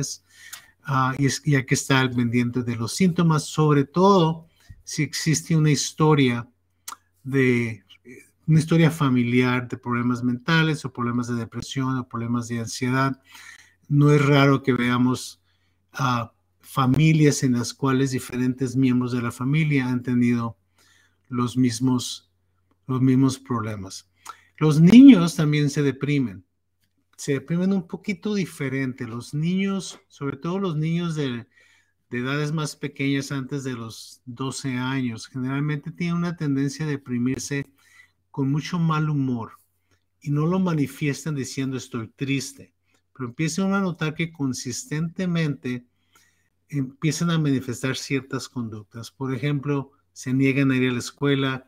ah, 0.85 1.15
y, 1.17 1.25
es, 1.25 1.41
y 1.43 1.55
hay 1.55 1.65
que 1.65 1.73
estar 1.73 2.09
pendiente 2.11 2.63
de 2.63 2.75
los 2.75 2.95
síntomas, 2.95 3.43
sobre 3.43 3.85
todo 3.85 4.47
si 4.83 5.01
existe 5.01 5.55
una 5.55 5.71
historia 5.71 6.47
de 7.23 7.83
una 8.45 8.59
historia 8.59 8.91
familiar 8.91 9.67
de 9.67 9.77
problemas 9.77 10.23
mentales 10.23 10.83
o 10.85 10.93
problemas 10.93 11.27
de 11.27 11.35
depresión 11.35 11.97
o 11.97 12.07
problemas 12.07 12.47
de 12.47 12.59
ansiedad. 12.59 13.19
No 13.87 14.11
es 14.11 14.23
raro 14.23 14.63
que 14.63 14.73
veamos 14.73 15.41
a 15.93 16.32
familias 16.73 17.43
en 17.43 17.53
las 17.53 17.71
cuales 17.71 18.09
diferentes 18.09 18.75
miembros 18.75 19.11
de 19.11 19.21
la 19.21 19.31
familia 19.31 19.87
han 19.87 20.01
tenido 20.01 20.57
los 21.29 21.55
mismos, 21.55 22.31
los 22.87 22.99
mismos 22.99 23.37
problemas. 23.37 24.09
Los 24.57 24.81
niños 24.81 25.35
también 25.35 25.69
se 25.69 25.83
deprimen. 25.83 26.43
Se 27.15 27.33
deprimen 27.33 27.73
un 27.73 27.87
poquito 27.87 28.33
diferente. 28.33 29.05
Los 29.05 29.35
niños, 29.35 29.99
sobre 30.07 30.35
todo 30.35 30.57
los 30.57 30.75
niños 30.75 31.13
de, 31.13 31.45
de 32.09 32.17
edades 32.17 32.51
más 32.51 32.75
pequeñas 32.75 33.31
antes 33.31 33.63
de 33.63 33.73
los 33.73 34.23
12 34.25 34.71
años, 34.71 35.27
generalmente 35.27 35.91
tienen 35.91 36.15
una 36.15 36.37
tendencia 36.37 36.85
a 36.85 36.89
deprimirse 36.89 37.67
con 38.31 38.51
mucho 38.51 38.79
mal 38.79 39.11
humor 39.11 39.51
y 40.21 40.31
no 40.31 40.47
lo 40.47 40.57
manifiestan 40.57 41.35
diciendo 41.35 41.77
estoy 41.77 42.07
triste, 42.07 42.73
pero 43.15 43.29
empiezan 43.29 43.75
a 43.75 43.79
notar 43.79 44.15
que 44.15 44.31
consistentemente 44.31 45.85
empiezan 46.77 47.29
a 47.29 47.37
manifestar 47.37 47.95
ciertas 47.95 48.49
conductas. 48.49 49.11
Por 49.11 49.33
ejemplo, 49.33 49.91
se 50.11 50.33
niegan 50.33 50.71
a 50.71 50.77
ir 50.77 50.89
a 50.89 50.93
la 50.93 50.99
escuela, 50.99 51.67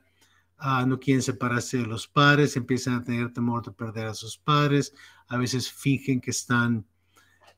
ah, 0.58 0.86
no 0.88 1.00
quieren 1.00 1.22
separarse 1.22 1.78
de 1.78 1.86
los 1.86 2.08
padres, 2.08 2.56
empiezan 2.56 2.96
a 2.96 3.04
tener 3.04 3.34
temor 3.34 3.66
de 3.66 3.72
perder 3.72 4.08
a 4.08 4.14
sus 4.14 4.38
padres, 4.38 4.94
a 5.28 5.38
veces 5.38 5.72
fingen 5.72 6.22
que 6.22 6.32
están 6.32 6.86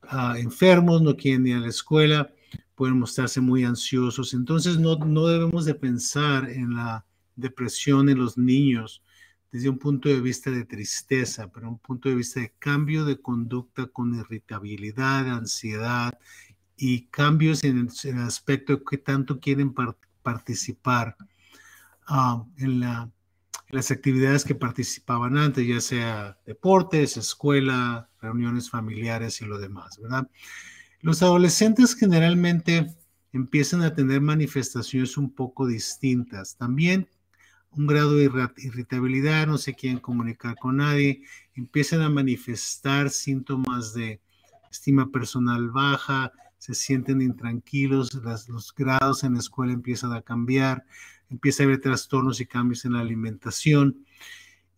ah, 0.04 0.36
enfermos, 0.38 1.01
no 1.01 1.16
quieren 1.16 1.48
ir 1.48 1.56
a 1.56 1.60
la 1.60 1.70
escuela, 1.70 2.32
pueden 2.75 3.00
mostrarse 3.00 3.42
muy 3.42 3.63
ansiosos. 3.63 4.34
Entonces 4.34 4.77
no, 4.77 4.98
no 4.98 5.27
debemos 5.27 5.66
de 5.66 5.75
pensar 5.75 6.50
en 6.50 6.75
la 6.75 7.06
depresión 7.36 8.10
en 8.10 8.18
los 8.18 8.38
niños 8.38 9.01
desde 9.51 9.70
un 9.70 9.80
punto 9.80 10.10
de 10.10 10.20
vista 10.20 10.51
de 10.51 10.66
tristeza, 10.66 11.50
pero 11.51 11.70
un 11.70 11.80
punto 11.80 12.10
de 12.10 12.16
vista 12.16 12.39
de 12.39 12.54
cambio 12.60 13.06
de 13.06 13.22
conducta 13.22 13.88
con 13.88 14.13
irritabilidad, 14.13 15.30
ansiedad 15.30 16.18
y 16.77 17.07
cambios 17.07 17.63
en 17.63 17.89
el, 18.03 18.17
aspecto 18.19 18.84
que 18.84 18.98
tanto 18.98 19.39
quieren 19.39 19.74
participar 20.22 21.17
ah, 22.07 22.43
en, 22.57 22.79
la, 22.81 23.12
las 23.69 23.91
actividades 23.91 24.46
que 24.46 24.55
participaban 24.55 25.38
antes, 25.38 25.67
ya 25.67 25.81
sea 25.81 26.38
deportes, 26.46 27.17
escuela, 27.17 28.10
reuniones 28.22 28.69
familiares 28.69 29.41
y 29.41 29.46
lo 29.46 29.57
demás, 29.57 29.98
¿verdad? 30.01 30.29
Los 31.01 31.22
adolescentes 31.22 31.96
generalmente 31.96 32.96
empiezan 33.34 33.81
a 33.84 33.93
tener 33.93 34.22
manifestaciones 34.22 35.17
un 35.17 35.34
poco 35.34 35.67
distintas. 35.67 36.55
También 36.57 37.07
un 37.72 37.88
grado 37.88 38.15
de 38.15 38.31
irritabilidad, 38.57 39.46
no 39.48 39.57
se 39.57 39.75
quieren 39.75 40.00
comunicar 40.00 40.55
con 40.55 40.77
nadie, 40.77 41.24
empiezan 41.53 42.01
a 42.01 42.10
manifestar 42.10 43.10
síntomas 43.10 43.93
de 43.93 44.22
estima 44.72 45.12
personal 45.12 45.69
baja, 45.69 46.31
se 46.58 46.74
sienten 46.74 47.22
intranquilos, 47.22 48.14
los 48.14 48.74
grados 48.76 49.24
en 49.24 49.34
la 49.34 49.40
escuela 49.40 49.74
empiezan 49.74 50.14
a 50.14 50.22
cambiar, 50.22 50.86
empieza 51.30 51.64
a 51.64 51.66
haber 51.66 51.82
trastornos 51.82 52.40
y 52.42 52.46
cambios 52.46 52.86
en 52.86 52.94
la 52.94 53.02
alimentación. 53.02 54.06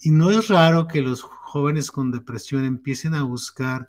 Y 0.02 0.12
no 0.12 0.32
es 0.32 0.48
raro 0.48 0.88
que 0.88 1.02
los 1.02 1.22
jóvenes 1.22 1.92
con 1.92 2.12
depresión 2.12 2.66
empiecen 2.66 3.16
a 3.16 3.24
buscar 3.24 3.88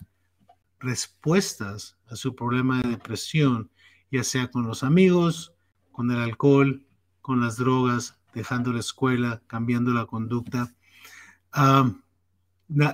respuestas 0.78 1.96
a 2.08 2.16
su 2.16 2.34
problema 2.34 2.80
de 2.80 2.90
depresión, 2.90 3.70
ya 4.10 4.24
sea 4.24 4.50
con 4.50 4.66
los 4.66 4.82
amigos, 4.82 5.54
con 5.92 6.10
el 6.10 6.18
alcohol, 6.18 6.84
con 7.20 7.40
las 7.40 7.56
drogas, 7.56 8.18
dejando 8.34 8.72
la 8.72 8.80
escuela, 8.80 9.42
cambiando 9.46 9.92
la 9.92 10.06
conducta. 10.06 10.74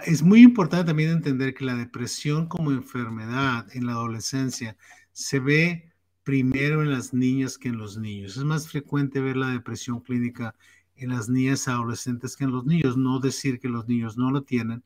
Es 0.06 0.22
muy 0.22 0.42
importante 0.42 0.86
también 0.86 1.10
entender 1.10 1.54
que 1.54 1.64
la 1.64 1.74
depresión 1.74 2.46
como 2.46 2.72
enfermedad 2.72 3.66
en 3.74 3.86
la 3.86 3.92
adolescencia 3.92 4.76
se 5.12 5.38
ve 5.38 5.92
primero 6.24 6.82
en 6.82 6.90
las 6.90 7.12
niñas 7.12 7.58
que 7.58 7.68
en 7.68 7.78
los 7.78 7.98
niños. 7.98 8.36
Es 8.36 8.44
más 8.44 8.68
frecuente 8.68 9.20
ver 9.20 9.36
la 9.36 9.48
depresión 9.48 10.00
clínica 10.00 10.54
en 10.96 11.10
las 11.10 11.28
niñas 11.28 11.68
adolescentes 11.68 12.36
que 12.36 12.44
en 12.44 12.52
los 12.52 12.64
niños. 12.64 12.96
No 12.96 13.20
decir 13.20 13.60
que 13.60 13.68
los 13.68 13.86
niños 13.86 14.16
no 14.16 14.30
lo 14.30 14.42
tienen, 14.42 14.82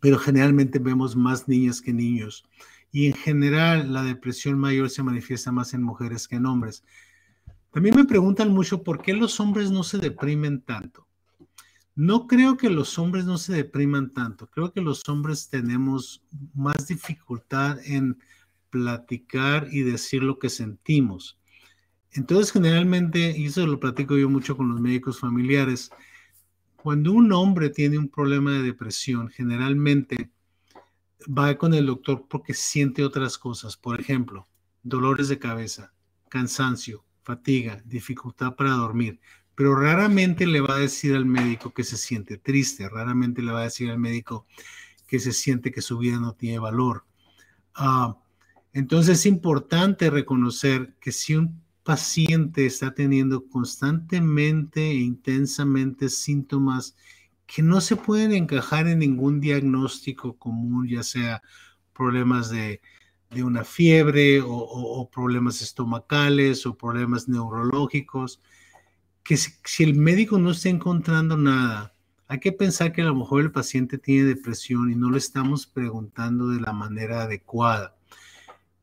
pero 0.00 0.18
generalmente 0.18 0.78
vemos 0.78 1.16
más 1.16 1.48
niñas 1.48 1.80
que 1.80 1.92
niños. 1.92 2.44
Y 2.92 3.06
en 3.06 3.14
general 3.14 3.92
la 3.92 4.02
depresión 4.02 4.58
mayor 4.58 4.88
se 4.88 5.02
manifiesta 5.02 5.50
más 5.50 5.74
en 5.74 5.82
mujeres 5.82 6.28
que 6.28 6.36
en 6.36 6.46
hombres. 6.46 6.84
También 7.72 7.96
me 7.96 8.04
preguntan 8.04 8.50
mucho 8.52 8.82
por 8.82 9.02
qué 9.02 9.14
los 9.14 9.40
hombres 9.40 9.70
no 9.70 9.82
se 9.82 9.98
deprimen 9.98 10.60
tanto. 10.60 11.06
No 11.94 12.26
creo 12.26 12.56
que 12.56 12.70
los 12.70 12.98
hombres 12.98 13.24
no 13.24 13.36
se 13.36 13.52
depriman 13.52 14.10
tanto. 14.10 14.48
Creo 14.48 14.72
que 14.72 14.80
los 14.80 15.06
hombres 15.08 15.48
tenemos 15.48 16.24
más 16.54 16.86
dificultad 16.86 17.78
en 17.84 18.18
platicar 18.70 19.68
y 19.70 19.82
decir 19.82 20.22
lo 20.22 20.38
que 20.38 20.48
sentimos. 20.48 21.38
Entonces, 22.12 22.52
generalmente, 22.52 23.34
y 23.36 23.46
eso 23.46 23.66
lo 23.66 23.78
platico 23.78 24.16
yo 24.16 24.28
mucho 24.28 24.56
con 24.56 24.68
los 24.68 24.80
médicos 24.80 25.20
familiares, 25.20 25.90
cuando 26.76 27.12
un 27.12 27.32
hombre 27.32 27.70
tiene 27.70 27.98
un 27.98 28.08
problema 28.08 28.52
de 28.52 28.62
depresión, 28.62 29.28
generalmente 29.28 30.30
va 31.26 31.56
con 31.56 31.74
el 31.74 31.86
doctor 31.86 32.26
porque 32.28 32.54
siente 32.54 33.04
otras 33.04 33.38
cosas. 33.38 33.76
Por 33.76 34.00
ejemplo, 34.00 34.48
dolores 34.82 35.28
de 35.28 35.38
cabeza, 35.38 35.94
cansancio, 36.28 37.04
fatiga, 37.22 37.80
dificultad 37.84 38.56
para 38.56 38.72
dormir, 38.72 39.20
pero 39.54 39.74
raramente 39.74 40.46
le 40.46 40.60
va 40.60 40.76
a 40.76 40.80
decir 40.80 41.14
al 41.14 41.26
médico 41.26 41.72
que 41.72 41.84
se 41.84 41.96
siente 41.96 42.38
triste, 42.38 42.88
raramente 42.88 43.42
le 43.42 43.52
va 43.52 43.60
a 43.60 43.64
decir 43.64 43.90
al 43.90 43.98
médico 43.98 44.46
que 45.06 45.18
se 45.18 45.32
siente 45.32 45.70
que 45.70 45.82
su 45.82 45.98
vida 45.98 46.18
no 46.18 46.34
tiene 46.34 46.58
valor. 46.58 47.04
Ah, 47.74 48.16
entonces 48.72 49.20
es 49.20 49.26
importante 49.26 50.10
reconocer 50.10 50.94
que 51.00 51.12
si 51.12 51.36
un 51.36 51.62
paciente 51.82 52.64
está 52.66 52.94
teniendo 52.94 53.46
constantemente 53.48 54.90
e 54.90 54.94
intensamente 54.94 56.08
síntomas 56.08 56.96
que 57.46 57.62
no 57.62 57.80
se 57.80 57.96
pueden 57.96 58.32
encajar 58.32 58.86
en 58.86 59.00
ningún 59.00 59.40
diagnóstico 59.40 60.36
común, 60.38 60.88
ya 60.88 61.02
sea 61.02 61.42
problemas 61.92 62.48
de 62.50 62.80
de 63.32 63.42
una 63.42 63.64
fiebre 63.64 64.40
o, 64.44 65.08
problemas 65.12 65.62
estomacales 65.62 66.66
o 66.66 66.76
problemas 66.76 67.28
neurológicos, 67.28 68.40
que 69.22 69.36
si, 69.36 69.84
el 69.84 69.94
médico 69.94 70.38
no 70.38 70.50
está 70.50 70.68
encontrando 70.68 71.36
nada, 71.36 71.94
hay 72.28 72.40
que 72.40 72.52
pensar 72.52 72.92
que 72.92 73.02
a 73.02 73.06
lo 73.06 73.14
mejor 73.14 73.42
el 73.42 73.52
paciente 73.52 73.98
tiene 73.98 74.24
depresión 74.24 74.90
y 74.90 74.94
no 74.94 75.10
le 75.10 75.18
estamos 75.18 75.66
preguntando 75.66 76.48
de 76.48 76.60
la 76.60 76.72
manera 76.72 77.22
adecuada. 77.22 77.94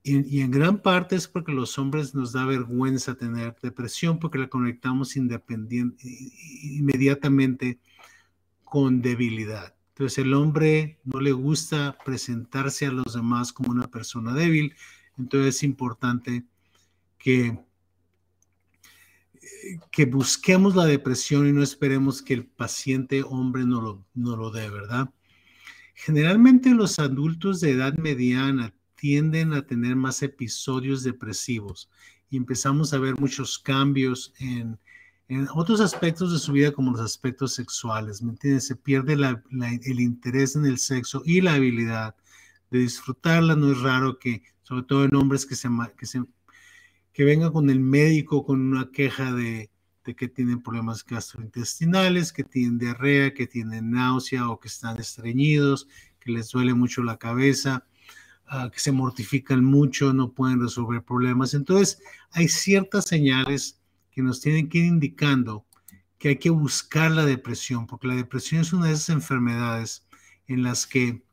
Y, 0.01 0.41
en 0.41 0.51
gran 0.51 0.81
parte 0.81 1.15
es 1.15 1.27
porque 1.27 1.51
los 1.51 1.77
hombres 1.77 2.15
nos 2.15 2.31
da 2.31 2.46
vergüenza 2.46 3.15
tener 3.15 3.55
depresión 3.62 4.17
porque 4.17 4.39
la 4.39 4.48
conectamos 4.48 5.15
inmediatamente 5.17 7.79
con 8.63 9.01
debilidad. 9.01 9.75
Entonces 9.89 10.19
el 10.19 10.34
hombre 10.34 11.00
no 11.03 11.19
le 11.19 11.34
gusta 11.34 11.98
presentarse 12.05 12.86
a 12.86 12.91
los 12.91 13.13
demás 13.13 13.51
como 13.51 13.72
una 13.72 13.88
persona 13.88 14.34
débil. 14.34 14.74
Entonces 15.17 15.58
es 15.58 15.63
importante 15.63 16.46
que, 17.17 17.60
que 19.91 20.05
busquemos 20.05 20.75
la 20.75 20.86
depresión 20.86 21.48
y 21.48 21.51
no 21.51 21.63
esperemos 21.63 22.22
que 22.22 22.34
el 22.34 22.46
paciente 22.46 23.24
hombre 23.24 23.65
no 23.65 23.81
lo, 23.81 24.05
no 24.13 24.36
lo 24.36 24.51
dé, 24.51 24.69
¿verdad? 24.69 25.10
Generalmente 25.96 26.69
los 26.72 27.00
adultos 27.00 27.60
de 27.60 27.72
edad 27.72 27.93
mediana 27.96 28.74
tienden 28.96 29.53
a 29.53 29.65
tener 29.65 29.96
más 29.96 30.24
episodios 30.24 31.03
depresivos 31.03 31.89
y 32.29 32.38
empezamos 32.38 32.93
a 32.93 33.00
ver 33.00 33.19
muchos 33.19 33.60
cambios 33.60 34.34
en 34.39 34.77
en 35.29 35.48
otros 35.53 35.79
aspectos 35.79 36.34
de 36.34 36.39
su 36.39 36.51
vida 36.51 36.72
como 36.72 36.91
los 36.91 37.01
aspectos 37.01 37.53
sexuales, 37.53 38.22
¿me 38.24 38.31
entiendes? 38.31 38.65
Se 38.65 38.75
pierde 38.75 39.13
el 39.13 40.00
interés 40.00 40.55
en 40.55 40.65
el 40.65 40.79
sexo 40.79 41.22
y 41.24 41.39
la 41.39 41.53
habilidad 41.53 42.15
de 42.72 42.79
disfrutarla. 42.79 43.55
No 43.55 43.72
es 43.72 43.79
raro 43.79 44.17
que, 44.17 44.41
sobre 44.63 44.84
todo 44.84 45.05
en 45.05 45.15
hombres 45.15 45.46
que, 45.46 45.55
que, 45.96 46.05
se, 46.08 46.24
que 47.13 47.24
vengan 47.24 47.51
con 47.51 47.70
el 47.70 47.80
médico 47.80 48.46
con 48.46 48.62
una 48.62 48.92
queja 48.92 49.34
de, 49.34 49.70
que 50.16 50.28
tienen 50.28 50.62
problemas 50.62 51.06
gastrointestinales, 51.06 52.34
que 52.34 52.44
tienen 52.44 52.78
diarrea, 52.78 53.34
que 53.34 53.48
tienen 53.48 53.92
náusea 53.92 54.50
o 54.50 54.60
que 54.60 54.68
están 54.68 54.98
estreñidos, 54.98 55.88
que 56.20 56.32
les 56.32 56.50
duele 56.50 56.74
mucho 56.74 57.04
la 57.04 57.18
cabeza, 57.18 57.86
uh, 58.51 58.70
que 58.70 58.80
se 58.80 58.92
mortifican 58.92 59.63
mucho, 59.63 60.13
no 60.13 60.34
pueden 60.34 60.62
resolver 60.62 61.04
problemas. 61.04 61.54
Entonces, 61.54 62.01
hay 62.32 62.48
ciertas 62.48 63.06
señales 63.06 63.80
que 64.12 64.22
nos 64.22 64.42
tienen 64.42 64.68
que 64.70 64.80
ir 64.80 64.86
indicando 64.86 65.66
que 66.18 66.30
hay 66.30 66.38
que 66.38 66.50
buscar 66.50 67.12
la 67.12 67.25
depresión, 67.25 67.88
porque 67.88 68.08
la 68.08 68.16
depresión 68.16 68.62
es 68.62 68.74
una 68.74 68.88
de 68.88 68.94
esas 68.94 69.10
enfermedades 69.10 70.06
en 70.48 70.63
las 70.63 70.86
que 70.86 71.24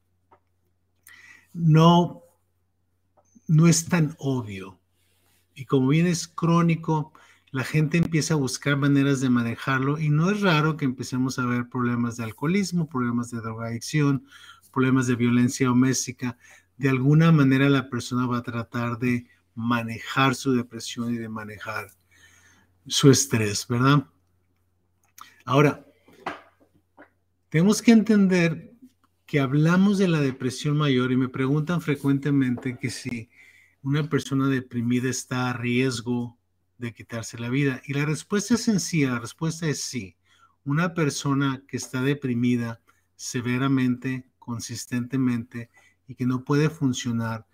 no, 1.52 2.22
no 3.48 3.66
es 3.66 3.86
tan 3.86 4.14
obvio. 4.18 4.78
Y 5.56 5.64
como 5.64 5.88
bien 5.88 6.06
es 6.06 6.28
crónico, 6.28 7.12
la 7.50 7.64
gente 7.64 7.96
empieza 7.96 8.34
a 8.34 8.36
buscar 8.36 8.76
maneras 8.76 9.20
de 9.20 9.30
manejarlo 9.30 9.98
y 9.98 10.10
no 10.10 10.30
es 10.30 10.42
raro 10.42 10.76
que 10.76 10.84
empecemos 10.84 11.38
a 11.38 11.46
ver 11.46 11.70
problemas 11.70 12.18
de 12.18 12.24
alcoholismo, 12.24 12.88
problemas 12.88 13.30
de 13.30 13.38
drogadicción, 13.38 14.26
problemas 14.70 15.06
de 15.06 15.16
violencia 15.16 15.66
doméstica. 15.66 16.36
De 16.76 16.90
alguna 16.90 17.32
manera 17.32 17.70
la 17.70 17.88
persona 17.88 18.26
va 18.26 18.38
a 18.38 18.42
tratar 18.42 18.98
de 18.98 19.26
manejar 19.54 20.34
su 20.34 20.52
depresión 20.52 21.14
y 21.14 21.16
de 21.16 21.30
manejar 21.30 21.88
su 22.86 23.10
estrés, 23.10 23.66
¿verdad? 23.66 24.06
Ahora, 25.46 25.86
tenemos 27.48 27.80
que 27.80 27.92
entender 27.92 28.74
que 29.24 29.40
hablamos 29.40 29.96
de 29.96 30.08
la 30.08 30.20
depresión 30.20 30.76
mayor 30.76 31.10
y 31.12 31.16
me 31.16 31.30
preguntan 31.30 31.80
frecuentemente 31.80 32.76
que 32.76 32.90
si 32.90 33.30
una 33.86 34.10
persona 34.10 34.48
deprimida 34.48 35.08
está 35.08 35.48
a 35.48 35.52
riesgo 35.52 36.36
de 36.76 36.92
quitarse 36.92 37.38
la 37.38 37.48
vida. 37.48 37.80
Y 37.86 37.94
la 37.94 38.04
respuesta 38.04 38.54
es 38.54 38.62
sencilla, 38.62 39.12
la 39.12 39.20
respuesta 39.20 39.68
es 39.68 39.80
sí. 39.80 40.16
Una 40.64 40.92
persona 40.92 41.62
que 41.68 41.76
está 41.76 42.02
deprimida 42.02 42.80
severamente, 43.14 44.28
consistentemente 44.40 45.70
y 46.08 46.16
que 46.16 46.26
no 46.26 46.42
puede 46.42 46.68
funcionar, 46.68 47.46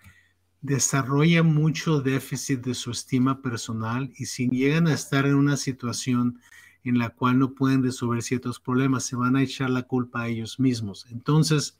desarrolla 0.62 1.42
mucho 1.42 2.00
déficit 2.00 2.64
de 2.64 2.72
su 2.72 2.92
estima 2.92 3.42
personal 3.42 4.10
y 4.16 4.24
si 4.24 4.48
llegan 4.48 4.86
a 4.86 4.94
estar 4.94 5.26
en 5.26 5.34
una 5.34 5.58
situación 5.58 6.40
en 6.82 6.96
la 6.96 7.10
cual 7.10 7.38
no 7.38 7.54
pueden 7.54 7.82
resolver 7.82 8.22
ciertos 8.22 8.58
problemas, 8.58 9.04
se 9.04 9.16
van 9.16 9.36
a 9.36 9.42
echar 9.42 9.68
la 9.68 9.82
culpa 9.82 10.22
a 10.22 10.28
ellos 10.28 10.58
mismos. 10.58 11.06
Entonces, 11.10 11.76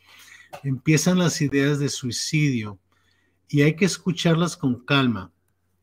empiezan 0.63 1.19
las 1.19 1.41
ideas 1.41 1.79
de 1.79 1.89
suicidio 1.89 2.79
y 3.53 3.61
hay 3.61 3.77
que 3.77 3.85
escucharlas 3.85 4.57
con 4.57 4.83
calma. 4.83 5.31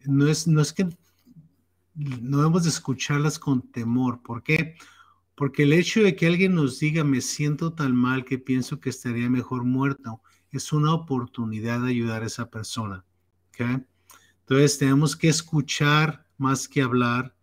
No 0.04 0.28
es, 0.28 0.48
no 0.48 0.60
es 0.60 0.74
que 0.74 0.90
no 1.94 2.38
debemos 2.38 2.64
de 2.64 2.70
escucharlas 2.70 3.38
con 3.38 3.62
temor. 3.62 4.24
¿Por 4.24 4.42
qué? 4.42 4.76
Porque 5.36 5.64
el 5.64 5.74
hecho 5.74 6.02
de 6.02 6.16
que 6.16 6.26
alguien 6.26 6.56
nos 6.56 6.80
diga 6.80 7.04
me 7.04 7.22
siento 7.22 7.74
tan 7.74 7.96
mal 7.96 8.26
que 8.26 8.40
pienso 8.40 8.80
que 8.80 8.90
estaría 8.90 9.30
mejor 9.30 9.66
muerto 9.66 10.20
es 10.52 10.74
una 10.74 10.96
oportunidad 10.96 11.82
de 11.82 11.92
ayudar 11.92 12.24
a 12.24 12.26
esa 12.26 12.50
persona. 12.50 13.06
Entonces 13.60 14.80
tenemos 14.80 15.16
que 15.16 15.30
escuchar 15.30 16.26
más 16.40 16.68
que 16.68 16.82
hablar 16.82 17.36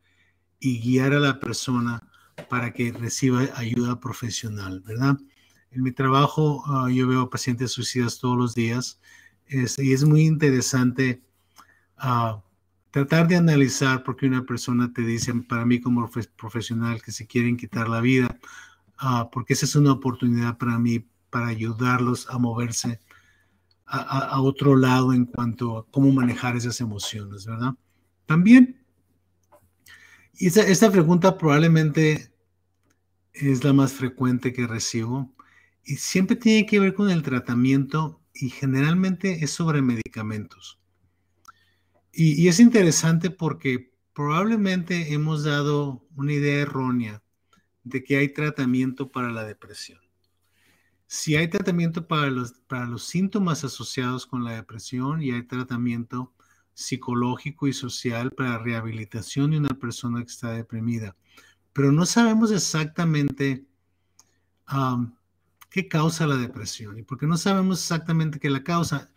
y 0.59 0.81
guiar 0.81 1.13
a 1.13 1.21
la 1.21 1.39
persona 1.39 2.01
para 2.49 2.73
que 2.73 2.91
reciba 2.91 3.43
ayuda 3.55 4.01
profesional, 4.01 4.81
¿verdad? 4.81 5.19
En 5.71 5.83
mi 5.83 5.93
trabajo 5.93 6.65
ah, 6.67 6.91
yo 6.91 7.07
veo 7.07 7.31
pacientes 7.31 7.71
suicidas 7.71 8.19
todos 8.19 8.37
los 8.37 8.55
días 8.57 8.99
y 9.49 9.93
es 9.93 10.05
muy 10.05 10.23
interesante 10.23 11.23
uh, 12.03 12.41
tratar 12.91 13.29
de 13.29 13.37
analizar 13.37 14.03
por 14.03 14.17
qué 14.17 14.27
una 14.27 14.45
persona 14.45 14.93
te 14.93 15.03
dice, 15.03 15.33
para 15.49 15.65
mí 15.65 15.81
como 15.81 16.11
profesional, 16.37 17.03
que 17.03 17.13
se 17.13 17.27
quieren 17.27 17.57
quitar 17.57 17.89
la 17.89 18.01
vida, 18.01 18.39
uh, 19.03 19.31
porque 19.31 19.53
esa 19.55 19.67
es 19.67 19.77
una 19.77 19.93
oportunidad 19.93 20.59
para 20.59 20.79
mí 20.79 21.07
para 21.31 21.49
ayudarlos 21.49 22.29
a 22.31 22.39
moverse 22.39 23.01
a, 23.87 24.01
a 24.01 24.41
otro 24.41 24.77
lado 24.77 25.13
en 25.13 25.27
cuanto 25.27 25.79
a 25.79 25.87
cómo 25.91 26.11
manejar 26.13 26.57
esas 26.57 26.81
emociones, 26.81 27.47
¿verdad? 27.47 27.75
También 28.27 28.87
y 30.39 30.49
esta, 30.49 30.91
pregunta 30.91 31.39
probablemente 31.39 32.31
es 33.33 33.65
la 33.65 33.73
más 33.73 33.93
frecuente 33.95 34.53
que 34.53 34.67
recibo 34.67 35.33
y 35.83 35.97
siempre 35.97 36.37
tiene 36.37 36.67
que 36.67 36.79
ver 36.79 36.93
con 36.93 37.11
el 37.11 37.23
tratamiento 37.23 38.21
y 38.41 38.51
generalmente 38.51 39.45
es 39.45 39.51
sobre 39.51 39.83
medicamentos. 39.83 40.79
Y, 42.13 42.49
es 42.49 42.61
interesante 42.61 43.31
porque 43.31 43.93
probablemente 44.15 45.13
hemos 45.13 45.45
dado 45.45 46.07
una 46.17 46.33
idea 46.33 46.63
errónea 46.63 47.23
de 47.85 48.03
que 48.03 48.17
hay 48.17 48.31
tratamiento 48.31 49.11
para 49.11 49.31
la 49.31 49.45
depresión. 49.45 50.01
Si 51.07 51.37
hay 51.37 51.49
tratamiento 51.49 52.09
para 52.09 52.31
los, 52.31 52.53
para 52.53 52.87
los 52.87 53.05
síntomas 53.05 53.65
asociados 53.65 54.27
con 54.27 54.45
la 54.45 54.53
depresión 54.53 55.23
y 55.23 55.31
hay 55.31 55.43
tratamiento 55.43 56.33
psicológico 56.73 57.69
y 57.69 57.73
social 57.73 58.31
para 58.31 58.59
rehabilitación 58.59 59.51
de 59.51 59.59
una 59.59 59.79
persona 59.79 60.21
que 60.21 60.31
está 60.31 60.53
deprimida. 60.53 61.17
Pero 61.73 61.93
no 61.93 62.07
sabemos 62.07 62.51
exactamente 62.51 63.67
qué 65.77 65.89
causa 65.89 66.27
la 66.27 66.37
depresión. 66.37 66.99
Y 66.99 67.03
porque 67.03 67.27
no 67.27 67.37
sabemos 67.37 67.81
exactamente 67.81 68.41
qué 68.41 68.49
la 68.49 68.65
causa, 68.65 69.11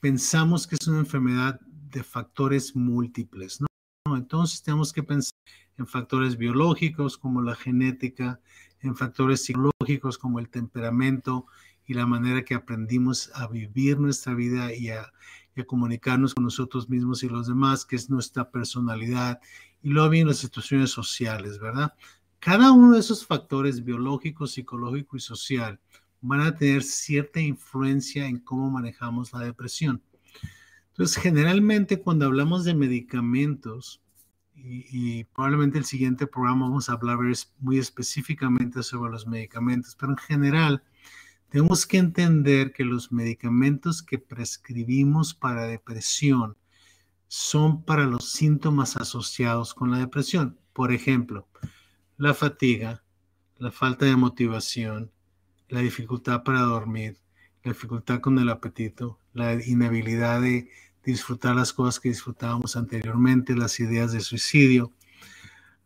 pensamos 0.00 0.66
que 0.66 0.76
es 0.80 0.88
una 0.88 1.00
enfermedad 1.00 1.60
de 1.60 2.02
factores 2.02 2.74
múltiples. 2.74 3.60
¿no? 3.60 4.16
Entonces 4.16 4.62
tenemos 4.62 4.94
que 4.94 5.02
pensar 5.02 5.34
en 5.76 5.86
factores 5.86 6.38
biológicos 6.38 7.18
como 7.18 7.42
la 7.42 7.54
genética, 7.54 8.40
en 8.80 8.96
factores 8.96 9.44
psicológicos 9.44 10.16
como 10.16 10.38
el 10.38 10.48
temperamento 10.48 11.48
y 11.84 11.92
la 11.92 12.06
manera 12.06 12.46
que 12.46 12.54
aprendimos 12.54 13.30
a 13.34 13.46
vivir 13.46 14.00
nuestra 14.00 14.32
vida 14.32 14.74
y 14.74 14.88
a, 14.88 15.12
y 15.54 15.60
a 15.60 15.66
comunicarnos 15.66 16.32
con 16.32 16.44
nosotros 16.44 16.88
mismos 16.88 17.24
y 17.24 17.28
los 17.28 17.46
demás, 17.46 17.84
que 17.84 17.96
es 17.96 18.08
nuestra 18.08 18.50
personalidad, 18.50 19.38
y 19.82 19.90
luego 19.90 20.08
vienen 20.08 20.28
las 20.28 20.38
situaciones 20.38 20.88
sociales, 20.88 21.58
¿verdad? 21.58 21.92
Cada 22.38 22.72
uno 22.72 22.92
de 22.92 23.00
esos 23.00 23.26
factores 23.26 23.84
biológico, 23.84 24.46
psicológico 24.46 25.18
y 25.18 25.20
social 25.20 25.78
van 26.20 26.40
a 26.40 26.56
tener 26.56 26.82
cierta 26.82 27.40
influencia 27.40 28.26
en 28.26 28.38
cómo 28.38 28.70
manejamos 28.70 29.32
la 29.32 29.40
depresión. 29.40 30.02
Entonces, 30.88 31.22
generalmente 31.22 32.00
cuando 32.00 32.26
hablamos 32.26 32.64
de 32.64 32.74
medicamentos, 32.74 34.00
y, 34.54 35.24
probablemente 35.24 35.78
el 35.78 35.84
siguiente 35.84 36.26
programa 36.26 36.66
vamos 36.66 36.88
a 36.88 36.94
hablar 36.94 37.18
muy 37.58 37.78
específicamente 37.78 38.82
sobre 38.82 39.12
los 39.12 39.26
medicamentos, 39.26 39.94
pero 39.94 40.12
en 40.12 40.18
general, 40.18 40.82
tenemos 41.50 41.86
que 41.86 41.98
entender 41.98 42.72
que 42.72 42.84
los 42.84 43.12
medicamentos 43.12 44.02
que 44.02 44.18
prescribimos 44.18 45.34
para 45.34 45.66
depresión 45.66 46.56
son 47.28 47.84
para 47.84 48.06
los 48.06 48.32
síntomas 48.32 48.96
asociados 48.96 49.74
con 49.74 49.90
la 49.90 49.98
depresión. 49.98 50.58
Por 50.72 50.92
ejemplo, 50.92 51.48
la 52.16 52.34
fatiga, 52.34 53.04
la 53.58 53.70
falta 53.70 54.06
de 54.06 54.16
motivación, 54.16 55.12
la 55.68 55.80
dificultad 55.80 56.42
para 56.42 56.60
dormir, 56.60 57.18
la 57.62 57.72
dificultad 57.72 58.20
con 58.20 58.38
el 58.38 58.48
apetito, 58.48 59.18
la 59.32 59.54
inhabilidad 59.64 60.40
de 60.40 60.68
disfrutar 61.04 61.54
las 61.56 61.72
cosas 61.72 62.00
que 62.00 62.08
disfrutábamos 62.08 62.76
anteriormente, 62.76 63.54
las 63.54 63.78
ideas 63.80 64.12
de 64.12 64.20
suicidio, 64.20 64.92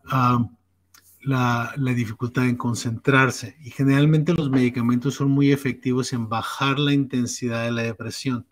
ah, 0.07 0.49
la, 1.23 1.75
dificultad 1.77 2.47
en 2.47 2.57
concentrarse 2.57 3.57
y 3.63 3.71
generalmente 3.71 4.33
los 4.33 4.51
medicamentos 4.51 5.15
son 5.15 5.31
muy 5.31 5.53
efectivos 5.53 6.13
en 6.13 6.29
bajar 6.29 6.79
la 6.79 6.95
intensidad 6.95 7.65
de 7.65 7.73
la 7.73 7.83
depresión. 7.83 8.47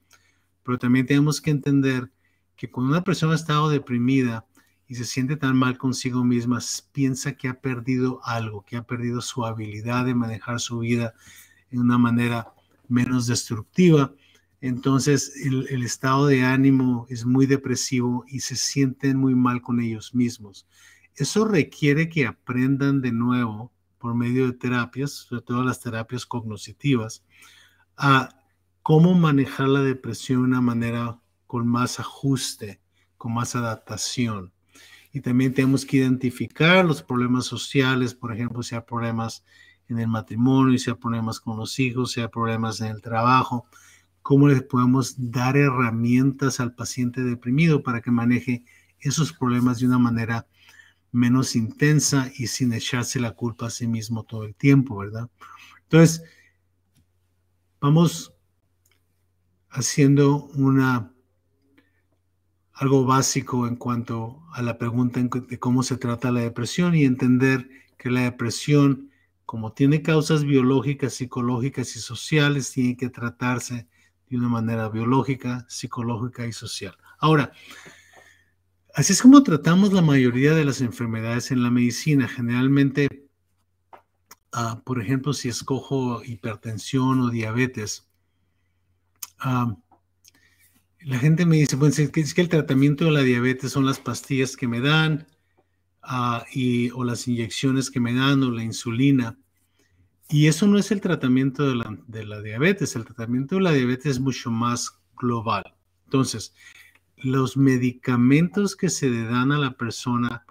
Pero 0.62 0.78
también 0.78 1.06
tenemos 1.06 1.40
que 1.40 1.50
entender 1.50 2.10
que 2.56 2.70
cuando 2.70 2.92
una 2.92 3.04
persona 3.04 3.32
ha 3.32 3.36
estado 3.36 3.70
deprimida 3.70 4.44
y 4.88 4.94
se 4.94 5.04
siente 5.04 5.36
tan 5.36 5.54
mal 5.54 5.76
consigo 5.76 6.24
misma, 6.24 6.60
piensa 6.92 7.32
que 7.32 7.48
ha 7.48 7.60
perdido 7.60 8.20
algo, 8.24 8.64
que 8.64 8.78
ha 8.78 8.82
perdido 8.82 9.20
su 9.20 9.44
habilidad 9.44 10.06
de 10.06 10.14
manejar 10.14 10.60
su 10.60 10.78
vida 10.78 11.12
en 11.70 11.80
una 11.80 11.98
manera 11.98 12.54
menos 12.88 13.26
destructiva. 13.26 14.14
Entonces 14.62 15.32
el, 15.44 15.82
estado 15.82 16.26
de 16.26 16.42
ánimo 16.42 17.06
es 17.10 17.26
muy 17.26 17.44
depresivo 17.44 18.24
y 18.28 18.40
se 18.40 18.56
sienten 18.56 19.18
muy 19.18 19.34
mal 19.34 19.60
con 19.60 19.78
ellos 19.80 20.14
mismos. 20.14 20.66
Eso 21.14 21.44
requiere 21.44 22.08
que 22.08 22.26
aprendan 22.26 23.02
de 23.02 23.12
nuevo 23.12 23.70
por 23.98 24.14
medio 24.14 24.46
de 24.46 24.54
terapias, 24.54 25.12
sobre 25.12 25.42
todo 25.42 25.64
las 25.64 25.80
terapias 25.80 26.24
cognitivas, 26.24 27.24
a 27.96 28.30
cómo 28.82 29.14
manejar 29.14 29.68
la 29.68 29.82
depresión 29.82 30.42
de 30.42 30.48
una 30.48 30.60
manera 30.62 31.20
con 31.46 31.68
más 31.68 32.00
ajuste, 32.00 32.80
con 33.18 33.34
más 33.34 33.54
adaptación. 33.54 34.52
Y 35.12 35.20
también 35.20 35.54
tenemos 35.54 35.84
que 35.84 35.98
identificar 35.98 36.84
los 36.84 37.02
problemas 37.02 37.46
sociales, 37.46 38.14
por 38.14 38.32
ejemplo, 38.32 38.62
si 38.62 38.74
hay 38.74 38.82
problemas 38.82 39.44
en 39.88 39.98
el 39.98 40.08
matrimonio, 40.08 40.78
si 40.78 40.90
hay 40.90 40.96
problemas 40.96 41.40
con 41.40 41.56
los 41.56 41.78
hijos, 41.78 42.12
si 42.12 42.20
hay 42.20 42.28
problemas 42.28 42.80
en 42.80 42.88
el 42.88 43.00
trabajo, 43.00 43.66
cómo 44.22 44.48
le 44.48 44.60
podemos 44.60 45.14
dar 45.16 45.56
herramientas 45.56 46.60
al 46.60 46.74
paciente 46.74 47.22
deprimido 47.22 47.82
para 47.82 48.02
que 48.02 48.10
maneje 48.10 48.64
esos 49.00 49.32
problemas 49.32 49.80
de 49.80 49.86
una 49.86 49.98
manera 49.98 50.46
menos 51.12 51.56
intensa 51.56 52.30
y 52.36 52.48
sin 52.48 52.72
echarse 52.72 53.18
la 53.20 53.32
culpa 53.32 53.66
a 53.66 53.70
sí 53.70 53.86
mismo 53.86 54.24
todo 54.24 54.44
el 54.44 54.54
tiempo, 54.54 54.98
¿verdad? 54.98 55.30
Entonces, 55.84 56.22
vamos 57.80 58.34
haciendo 59.70 60.44
una 60.54 61.12
algo 62.78 63.04
básico 63.04 63.66
en 63.66 63.74
cuanto 63.74 64.40
a 64.52 64.62
la 64.62 64.78
pregunta 64.78 65.20
de 65.20 65.58
cómo 65.58 65.82
se 65.82 65.96
trata 65.96 66.30
la 66.30 66.40
depresión 66.40 66.94
y 66.94 67.04
entender 67.04 67.68
que 67.96 68.08
la 68.08 68.20
depresión, 68.20 69.10
como 69.44 69.72
tiene 69.72 70.00
causas 70.00 70.44
biológicas, 70.44 71.14
psicológicas 71.14 71.96
y 71.96 71.98
sociales, 71.98 72.70
tiene 72.70 72.96
que 72.96 73.10
tratarse 73.10 73.88
de 74.28 74.36
una 74.36 74.48
manera 74.48 74.88
biológica, 74.88 75.66
psicológica 75.68 76.46
y 76.46 76.52
social. 76.52 76.96
Ahora, 77.18 77.50
así 78.94 79.12
es 79.12 79.22
como 79.22 79.42
tratamos 79.42 79.92
la 79.92 80.02
mayoría 80.02 80.54
de 80.54 80.64
las 80.64 80.80
enfermedades 80.80 81.50
en 81.50 81.64
la 81.64 81.70
medicina. 81.72 82.28
Generalmente, 82.28 83.26
ah, 84.52 84.80
por 84.84 85.02
ejemplo, 85.02 85.32
si 85.32 85.48
escojo 85.48 86.22
hipertensión 86.22 87.20
o 87.22 87.30
diabetes, 87.30 88.06
ah, 89.40 89.76
la 91.00 91.18
gente 91.18 91.46
me 91.46 91.56
dice, 91.56 91.76
bueno, 91.76 91.94
es 91.96 92.34
que, 92.34 92.40
el 92.40 92.48
tratamiento 92.48 93.04
de 93.04 93.12
la 93.12 93.22
diabetes 93.22 93.72
son 93.72 93.86
las 93.86 94.00
pastillas 94.00 94.56
que 94.56 94.68
me 94.68 94.80
dan 94.80 95.26
ah, 96.02 96.44
y, 96.52 96.90
o 96.90 97.04
las 97.04 97.28
inyecciones 97.28 97.90
que 97.90 98.00
me 98.00 98.14
dan 98.14 98.42
o 98.42 98.50
la 98.50 98.62
insulina. 98.62 99.38
Y 100.28 100.46
eso 100.46 100.66
no 100.66 100.78
es 100.78 100.90
el 100.90 101.00
tratamiento 101.00 101.68
de 101.68 101.76
la, 101.76 101.98
de 102.06 102.24
la 102.24 102.42
diabetes. 102.42 102.96
El 102.96 103.04
tratamiento 103.04 103.54
de 103.54 103.62
la 103.62 103.72
diabetes 103.72 104.06
es 104.06 104.20
mucho 104.20 104.50
más 104.50 104.98
global. 105.16 105.64
Entonces, 106.04 106.54
los 107.16 107.56
medicamentos 107.56 108.76
que 108.76 108.90
se 108.90 109.08
le 109.08 109.24
dan 109.24 109.52
a 109.52 109.58
la 109.58 109.72
persona 109.72 110.44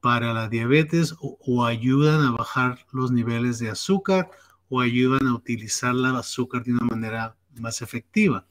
para 0.00 0.34
la 0.34 0.48
diabetes 0.48 1.14
o, 1.18 1.64
ayudan 1.64 2.20
a 2.20 2.30
bajar 2.30 2.84
los 2.92 3.10
niveles 3.10 3.58
de 3.58 3.70
azúcar 3.70 4.30
o 4.68 4.80
ayudan 4.80 5.26
a 5.26 5.34
utilizar 5.34 5.94
la 5.94 6.18
azúcar 6.18 6.62
de 6.62 6.72
una 6.72 6.84
manera 6.84 7.36
más 7.58 7.80
efectiva. 7.80 8.46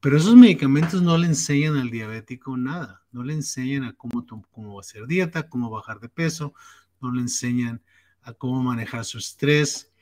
Pero 0.00 0.16
esos 0.16 0.36
medicamentos 0.36 1.02
no 1.02 1.16
le 1.16 1.26
enseñan 1.26 1.76
al 1.76 1.90
diabético 1.90 2.56
nada, 2.56 3.04
no 3.12 3.24
le 3.24 3.34
enseñan 3.34 3.84
a 3.84 3.92
cómo, 3.94 4.26
cómo 4.50 4.78
hacer 4.78 5.06
dieta, 5.06 5.48
cómo 5.48 5.70
bajar 5.70 6.00
de 6.00 6.08
peso, 6.08 6.54
no 7.00 7.10
le 7.12 7.22
enseñan 7.22 7.82
a 8.22 8.32
cómo 8.32 8.62
manejar 8.62 9.04
su 9.04 9.18
estrés. 9.18 9.92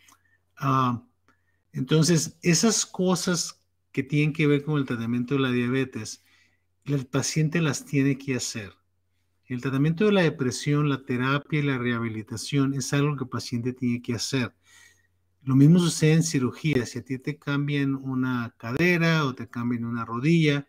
Ah, 0.57 1.03
entonces, 1.73 2.39
esas 2.43 2.87
cosas 2.87 3.61
que 3.93 4.03
tienen 4.03 4.33
que 4.33 4.47
ver 4.47 4.65
con 4.65 4.79
el 4.79 4.87
tratamiento 4.87 5.35
de 5.35 5.41
la 5.41 5.51
diabetes, 5.51 6.25
el 6.85 7.07
paciente 7.07 7.61
las 7.61 7.85
tiene 7.85 8.19
que 8.19 8.35
hacer. 8.35 8.73
El 9.47 9.61
tratamiento 9.61 10.07
de 10.07 10.13
la 10.13 10.23
depresión, 10.23 10.89
la 10.89 11.05
terapia 11.05 11.59
y 11.59 11.63
la 11.63 11.79
rehabilitación 11.79 12.75
es 12.75 12.93
algo 12.93 13.17
que 13.17 13.25
el 13.25 13.31
paciente 13.31 13.73
tiene 13.73 14.01
que 14.03 14.15
hacer. 14.15 14.55
Lo 15.45 15.55
mismo 15.55 15.79
sucede 15.79 16.15
en 16.15 16.23
cirugía. 16.23 16.87
Si 16.87 16.99
a 16.99 17.05
ti 17.05 17.19
te 17.19 17.39
cambian 17.39 17.95
una 17.95 18.55
cadera 18.57 19.27
o 19.27 19.35
te 19.35 19.49
cambian 19.49 19.85
una 19.85 20.05
rodilla, 20.05 20.67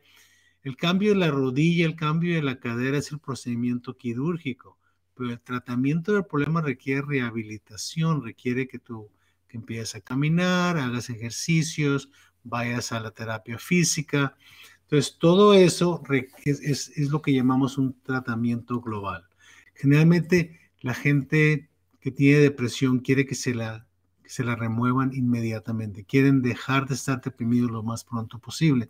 el 0.64 0.76
cambio 0.76 1.14
de 1.14 1.20
la 1.20 1.32
rodilla, 1.32 1.86
el 1.86 1.96
cambio 1.96 2.36
de 2.36 2.42
la 2.42 2.60
cadera 2.60 2.98
es 2.98 3.12
el 3.12 3.20
procedimiento 3.20 3.96
quirúrgico, 3.96 4.78
pero 5.14 5.30
el 5.30 5.40
tratamiento 5.40 6.14
del 6.14 6.26
problema 6.26 6.62
requiere 6.62 7.04
rehabilitación, 7.04 8.24
requiere 8.24 8.68
que 8.68 8.80
tú 8.80 9.10
que 9.48 9.58
empieces 9.58 9.96
a 9.96 10.02
caminar, 10.02 10.78
hagas 10.78 11.10
ejercicios, 11.10 12.10
vayas 12.44 12.92
a 12.92 13.00
la 13.00 13.12
terapia 13.12 13.58
física. 13.58 14.36
Entonces, 14.82 15.18
todo 15.18 15.54
eso 15.54 16.02
es, 16.44 16.90
es 16.96 17.10
lo 17.12 17.22
que 17.22 17.34
llamamos 17.34 17.78
un 17.78 18.02
tratamiento 18.02 18.82
global. 18.82 19.26
Generalmente, 19.74 20.60
la 20.82 20.94
gente 20.94 21.70
que 22.02 22.12
tiene 22.12 22.40
depresión 22.40 23.00
quiere 23.00 23.26
que 23.26 23.36
se 23.36 23.56
la 23.56 23.85
que 24.26 24.32
se 24.32 24.44
la 24.44 24.56
remuevan 24.56 25.14
inmediatamente. 25.14 26.04
Quieren 26.04 26.42
dejar 26.42 26.88
de 26.88 26.96
estar 26.96 27.22
deprimidos 27.22 27.70
lo 27.70 27.84
más 27.84 28.04
pronto 28.04 28.40
posible. 28.40 28.90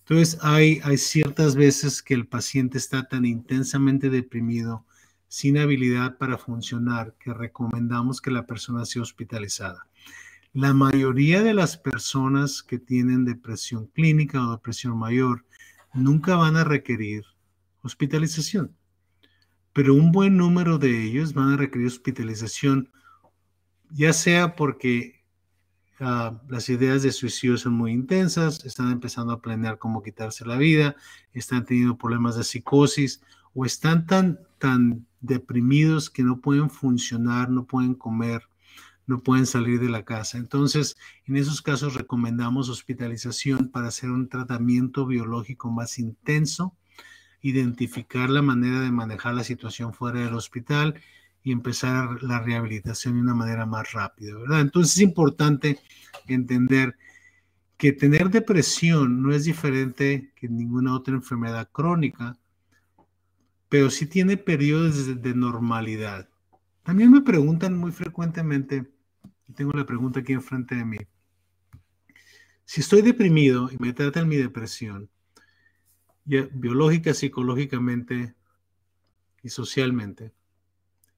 Entonces, 0.00 0.36
hay, 0.42 0.80
hay 0.82 0.98
ciertas 0.98 1.54
veces 1.54 2.02
que 2.02 2.14
el 2.14 2.26
paciente 2.26 2.76
está 2.76 3.04
tan 3.08 3.24
intensamente 3.24 4.10
deprimido, 4.10 4.84
sin 5.28 5.58
habilidad 5.58 6.18
para 6.18 6.38
funcionar, 6.38 7.14
que 7.20 7.32
recomendamos 7.32 8.20
que 8.20 8.32
la 8.32 8.46
persona 8.46 8.84
sea 8.84 9.02
hospitalizada. 9.02 9.86
La 10.52 10.74
mayoría 10.74 11.42
de 11.42 11.54
las 11.54 11.76
personas 11.76 12.64
que 12.64 12.78
tienen 12.78 13.24
depresión 13.24 13.86
clínica 13.86 14.44
o 14.44 14.50
depresión 14.50 14.98
mayor 14.98 15.44
nunca 15.92 16.34
van 16.34 16.56
a 16.56 16.64
requerir 16.64 17.24
hospitalización, 17.82 18.76
pero 19.72 19.94
un 19.94 20.10
buen 20.10 20.36
número 20.36 20.78
de 20.78 21.04
ellos 21.04 21.32
van 21.32 21.52
a 21.52 21.56
requerir 21.56 21.86
hospitalización 21.86 22.90
ya 23.90 24.12
sea 24.12 24.56
porque 24.56 25.22
ah, 26.00 26.40
las 26.48 26.68
ideas 26.68 27.02
de 27.02 27.12
suicidio 27.12 27.56
son 27.56 27.74
muy 27.74 27.92
intensas, 27.92 28.64
están 28.64 28.90
empezando 28.90 29.32
a 29.32 29.40
planear 29.40 29.78
cómo 29.78 30.02
quitarse 30.02 30.44
la 30.44 30.56
vida, 30.56 30.96
están 31.32 31.64
teniendo 31.64 31.96
problemas 31.96 32.36
de 32.36 32.44
psicosis 32.44 33.22
o 33.54 33.64
están 33.64 34.06
tan, 34.06 34.40
tan 34.58 35.06
deprimidos 35.20 36.10
que 36.10 36.22
no 36.22 36.40
pueden 36.40 36.70
funcionar, 36.70 37.48
no 37.48 37.64
pueden 37.64 37.94
comer, 37.94 38.42
no 39.06 39.22
pueden 39.22 39.46
salir 39.46 39.80
de 39.80 39.88
la 39.88 40.04
casa. 40.04 40.38
Entonces, 40.38 40.96
en 41.26 41.36
esos 41.36 41.62
casos 41.62 41.94
recomendamos 41.94 42.68
hospitalización 42.68 43.68
para 43.68 43.88
hacer 43.88 44.10
un 44.10 44.28
tratamiento 44.28 45.06
biológico 45.06 45.70
más 45.70 45.98
intenso, 45.98 46.74
identificar 47.42 48.30
la 48.30 48.42
manera 48.42 48.80
de 48.80 48.90
manejar 48.90 49.34
la 49.34 49.44
situación 49.44 49.92
fuera 49.92 50.20
del 50.20 50.34
hospital 50.34 50.94
y 51.44 51.52
empezar 51.52 52.22
la 52.22 52.40
rehabilitación 52.40 53.14
de 53.14 53.20
una 53.20 53.34
manera 53.34 53.66
más 53.66 53.92
rápida, 53.92 54.34
¿verdad? 54.34 54.62
Entonces 54.62 54.94
es 54.96 55.02
importante 55.02 55.78
entender 56.26 56.96
que 57.76 57.92
tener 57.92 58.30
depresión 58.30 59.22
no 59.22 59.30
es 59.30 59.44
diferente 59.44 60.32
que 60.36 60.48
ninguna 60.48 60.94
otra 60.94 61.14
enfermedad 61.14 61.68
crónica, 61.70 62.38
pero 63.68 63.90
sí 63.90 64.06
tiene 64.06 64.38
periodos 64.38 65.20
de, 65.20 65.34
normalidad. 65.34 66.30
También 66.82 67.10
me 67.10 67.20
preguntan 67.20 67.76
muy 67.76 67.92
frecuentemente, 67.92 68.90
y 69.46 69.52
tengo 69.52 69.72
la 69.72 69.84
pregunta 69.84 70.20
aquí 70.20 70.32
enfrente 70.32 70.76
de 70.76 70.84
mí, 70.86 70.98
si 72.64 72.80
estoy 72.80 73.02
deprimido 73.02 73.68
y 73.70 73.76
me 73.78 73.92
tratan 73.92 74.28
mi 74.28 74.36
depresión, 74.36 75.10
biológica, 76.24 77.12
psicológicamente 77.12 78.34
y 79.42 79.50
socialmente, 79.50 80.32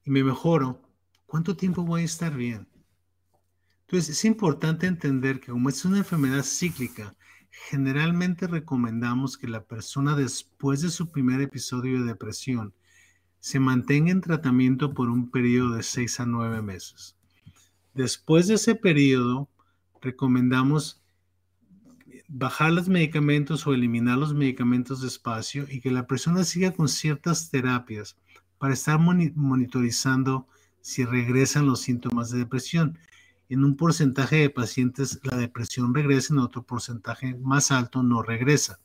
y 0.06 0.10
me 0.10 0.22
mejoro, 0.22 0.80
¿cuánto 1.26 1.56
tiempo 1.56 1.82
voy 1.82 2.02
a 2.02 2.04
estar 2.04 2.34
bien? 2.36 2.68
Entonces 3.80 4.10
es 4.10 4.24
importante 4.24 4.86
entender 4.86 5.40
que 5.40 5.50
como 5.50 5.68
es 5.68 5.84
una 5.84 5.98
enfermedad 5.98 6.44
cíclica, 6.44 7.16
generalmente 7.50 8.46
recomendamos 8.46 9.36
que 9.36 9.48
la 9.48 9.64
persona 9.64 10.14
después 10.14 10.80
de 10.82 10.90
su 10.90 11.10
primer 11.10 11.40
episodio 11.40 12.00
de 12.00 12.06
depresión 12.06 12.72
se 13.40 13.58
mantenga 13.58 14.12
en 14.12 14.20
tratamiento 14.20 14.94
por 14.94 15.10
un 15.10 15.30
periodo 15.30 15.74
de 15.74 15.82
6 15.82 16.20
a 16.20 16.26
9 16.26 16.62
meses. 16.62 17.16
Después 17.92 18.46
de 18.46 18.54
ese 18.54 18.76
periodo, 18.76 19.50
recomendamos 20.00 21.02
bajar 22.28 22.72
los 22.72 22.88
medicamentos 22.88 23.66
o 23.66 23.74
eliminar 23.74 24.18
los 24.18 24.34
medicamentos 24.34 25.00
despacio 25.00 25.66
y 25.68 25.80
que 25.80 25.90
la 25.90 26.06
persona 26.06 26.44
siga 26.44 26.72
con 26.72 26.88
ciertas 26.88 27.50
terapias 27.50 28.16
para 28.58 28.74
estar 28.74 28.98
monitorizando 28.98 30.46
si 30.80 31.04
regresan 31.04 31.66
los 31.66 31.80
síntomas 31.80 32.30
de 32.30 32.38
depresión. 32.38 32.98
En 33.48 33.64
un 33.64 33.76
porcentaje 33.76 34.36
de 34.36 34.50
pacientes 34.50 35.20
la 35.22 35.36
depresión 35.36 35.94
regresa, 35.94 36.34
en 36.34 36.40
otro 36.40 36.62
porcentaje 36.62 37.34
más 37.36 37.70
alto 37.70 38.02
no 38.02 38.22
regresa. 38.22 38.80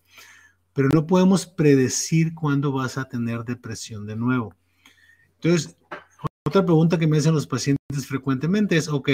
Pero 0.74 0.90
no 0.90 1.06
podemos 1.06 1.46
predecir 1.46 2.34
cuándo 2.34 2.72
vas 2.72 2.98
a 2.98 3.06
tener 3.06 3.44
depresión 3.44 4.06
de 4.06 4.16
nuevo. 4.16 4.56
Entonces, 5.36 5.76
otra 6.46 6.66
pregunta 6.66 6.98
que 6.98 7.08
me 7.08 7.18
hacen 7.18 7.34
los 7.34 7.48
pacientes 7.48 8.08
frecuentemente 8.08 8.78
es, 8.78 8.88
ok, 8.88 9.10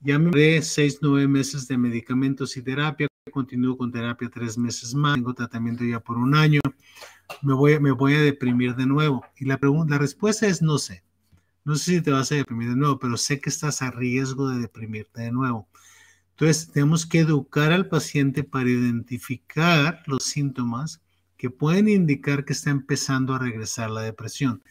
ya 0.00 0.18
me 0.18 0.28
haré 0.28 0.62
seis, 0.62 0.98
nueve 1.02 1.26
meses 1.26 1.66
de 1.68 1.76
medicamentos 1.76 2.56
y 2.56 2.62
terapia, 2.62 3.08
continúo 3.30 3.76
con 3.76 3.92
terapia 3.92 4.30
tres 4.32 4.58
meses 4.58 4.94
más, 4.94 5.14
tengo 5.16 5.34
tratamiento 5.34 5.84
ya 5.84 6.00
por 6.00 6.18
un 6.18 6.34
año, 6.34 6.60
me 7.42 7.54
voy, 7.54 7.78
me 7.80 7.92
voy 7.92 8.14
a 8.14 8.20
deprimir 8.20 8.74
de 8.74 8.86
nuevo. 8.86 9.24
Y 9.36 9.44
la, 9.44 9.58
pregunta, 9.58 9.94
la 9.94 9.98
respuesta 9.98 10.46
es 10.46 10.62
no 10.62 10.78
sé. 10.78 11.02
No 11.64 11.76
sé 11.76 11.96
si 11.96 12.00
te 12.02 12.10
vas 12.10 12.32
a 12.32 12.36
deprimir 12.36 12.70
de 12.70 12.76
nuevo, 12.76 12.98
pero 12.98 13.16
sé 13.16 13.40
que 13.40 13.50
estás 13.50 13.82
a 13.82 13.90
riesgo 13.90 14.48
de 14.48 14.60
deprimirte 14.60 15.22
de 15.22 15.32
nuevo. 15.32 15.68
Entonces, 16.30 16.70
tenemos 16.70 17.04
que 17.04 17.20
educar 17.20 17.72
al 17.72 17.88
paciente 17.88 18.44
para 18.44 18.70
identificar 18.70 20.02
los 20.06 20.24
síntomas 20.24 21.02
que 21.36 21.50
pueden 21.50 21.88
indicar 21.88 22.44
que 22.44 22.52
está 22.52 22.70
empezando 22.70 23.34
a 23.34 23.38
regresar 23.38 23.90
la 23.90 24.02
depresión. 24.02 24.62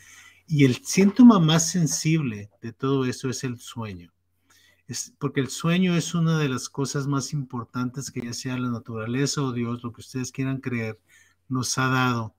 Y 0.48 0.66
el 0.66 0.84
síntoma 0.84 1.40
más 1.40 1.70
sensible 1.70 2.50
de 2.62 2.72
todo 2.74 3.06
eso 3.06 3.30
es 3.30 3.44
el 3.44 3.60
sueño. 3.60 4.12
Es 4.88 5.14
porque 5.20 5.42
el 5.42 5.50
sueño 5.50 5.96
es 5.96 6.16
una 6.16 6.40
de 6.40 6.48
las 6.48 6.70
cosas 6.70 7.08
más 7.08 7.34
importantes 7.34 8.10
que 8.10 8.22
ya 8.22 8.34
sea 8.34 8.58
la 8.58 8.70
naturaleza 8.70 9.42
o 9.42 9.52
Dios, 9.52 9.84
lo 9.84 9.92
que 9.92 10.02
ustedes 10.02 10.32
quieran 10.32 10.62
creer, 10.62 11.00
nos 11.50 11.78
ha 11.78 11.88
dado. 11.88 12.36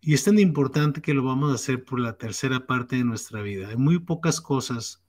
Y 0.00 0.14
es 0.14 0.24
tan 0.24 0.38
importante 0.38 1.00
que 1.00 1.14
lo 1.14 1.22
vamos 1.24 1.52
a 1.52 1.54
hacer 1.54 1.84
por 1.84 2.00
la 2.00 2.18
tercera 2.18 2.66
parte 2.66 2.96
de 2.96 3.04
nuestra 3.04 3.40
vida. 3.40 3.68
Hay 3.68 3.76
muy 3.76 4.00
pocas 4.00 4.40
cosas 4.40 5.02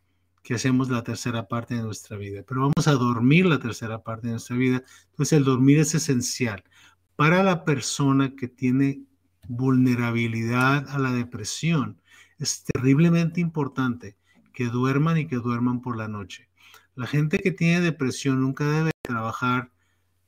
que 0.43 0.53
hacemos 0.53 0.89
la 0.89 1.03
tercera 1.03 1.47
parte 1.47 1.73
de 1.75 1.81
nuestra 1.81 2.15
vida, 2.17 2.43
pero 2.47 2.62
vamos 2.62 2.88
a 2.88 2.93
dormir 2.93 3.47
la 3.47 3.60
tercera 3.60 4.03
parte 4.03 4.27
de 4.27 4.34
nuestra 4.34 4.55
vida. 4.55 4.84
Entonces 5.10 5.34
el 5.34 5.43
dormir 5.43 5.79
es 5.79 5.95
esencial 5.95 6.63
para 7.15 7.43
la 7.43 7.65
persona 7.65 8.36
que 8.36 8.47
tiene 8.47 9.01
vulnerabilidad 9.47 10.88
a 10.89 10.99
la 10.99 11.12
depresión. 11.12 11.99
Es 12.38 12.63
terriblemente 12.63 13.41
importante 13.41 14.17
que 14.55 14.65
duerman 14.65 15.17
y 15.17 15.27
que 15.27 15.35
duerman 15.35 15.81
por 15.81 15.97
la 15.97 16.07
noche. 16.07 16.49
La 16.95 17.05
gente 17.05 17.39
que 17.39 17.51
tiene 17.51 17.81
depresión 17.81 18.41
nunca 18.41 18.63
debe 18.65 18.91
trabajar 19.01 19.69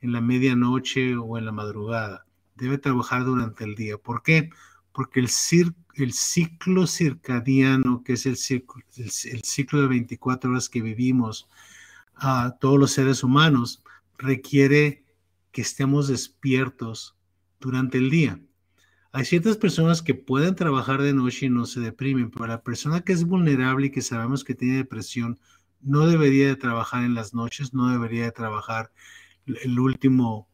en 0.01 0.11
la 0.11 0.21
medianoche 0.21 1.15
o 1.15 1.37
en 1.37 1.45
la 1.45 1.51
madrugada. 1.51 2.25
Debe 2.55 2.77
trabajar 2.77 3.23
durante 3.23 3.63
el 3.63 3.73
día. 3.73 3.97
¿Por 3.97 4.21
qué? 4.21 4.49
Porque 4.91 5.21
el, 5.21 5.29
el 5.95 6.13
ciclo 6.13 6.87
circadiano, 6.87 8.03
que 8.03 8.13
es 8.13 8.25
el 8.25 8.35
ciclo, 8.35 8.83
el, 8.97 9.09
ciclo 9.43 9.81
de 9.81 9.87
24 9.87 10.51
horas 10.51 10.69
que 10.69 10.81
vivimos 10.81 11.49
a 12.15 12.57
todos 12.59 12.77
los 12.77 12.91
seres 12.91 13.23
humanos, 13.23 13.81
requiere 14.17 15.05
que 15.51 15.61
estemos 15.61 16.09
despiertos 16.09 17.15
durante 17.59 17.97
el 17.97 18.09
día. 18.09 18.39
Hay 19.17 19.25
ciertas 19.25 19.57
personas 19.57 20.03
que 20.03 20.13
pueden 20.13 20.53
trabajar 20.53 21.01
de 21.01 21.11
noche 21.11 21.47
y 21.47 21.49
no 21.49 21.65
se 21.65 21.79
deprimen, 21.79 22.29
pero 22.29 22.45
la 22.45 22.61
persona 22.61 23.01
que 23.01 23.13
es 23.13 23.25
vulnerable 23.25 23.87
y 23.87 23.89
que 23.89 24.03
sabemos 24.03 24.43
que 24.43 24.53
tiene 24.53 24.77
depresión 24.77 25.39
no 25.81 26.05
debería 26.05 26.45
de 26.45 26.55
trabajar 26.55 27.03
en 27.03 27.15
las 27.15 27.33
noches, 27.33 27.73
no 27.73 27.89
debería 27.89 28.25
de 28.25 28.31
trabajar 28.31 28.91
el 29.47 29.79
último 29.79 30.47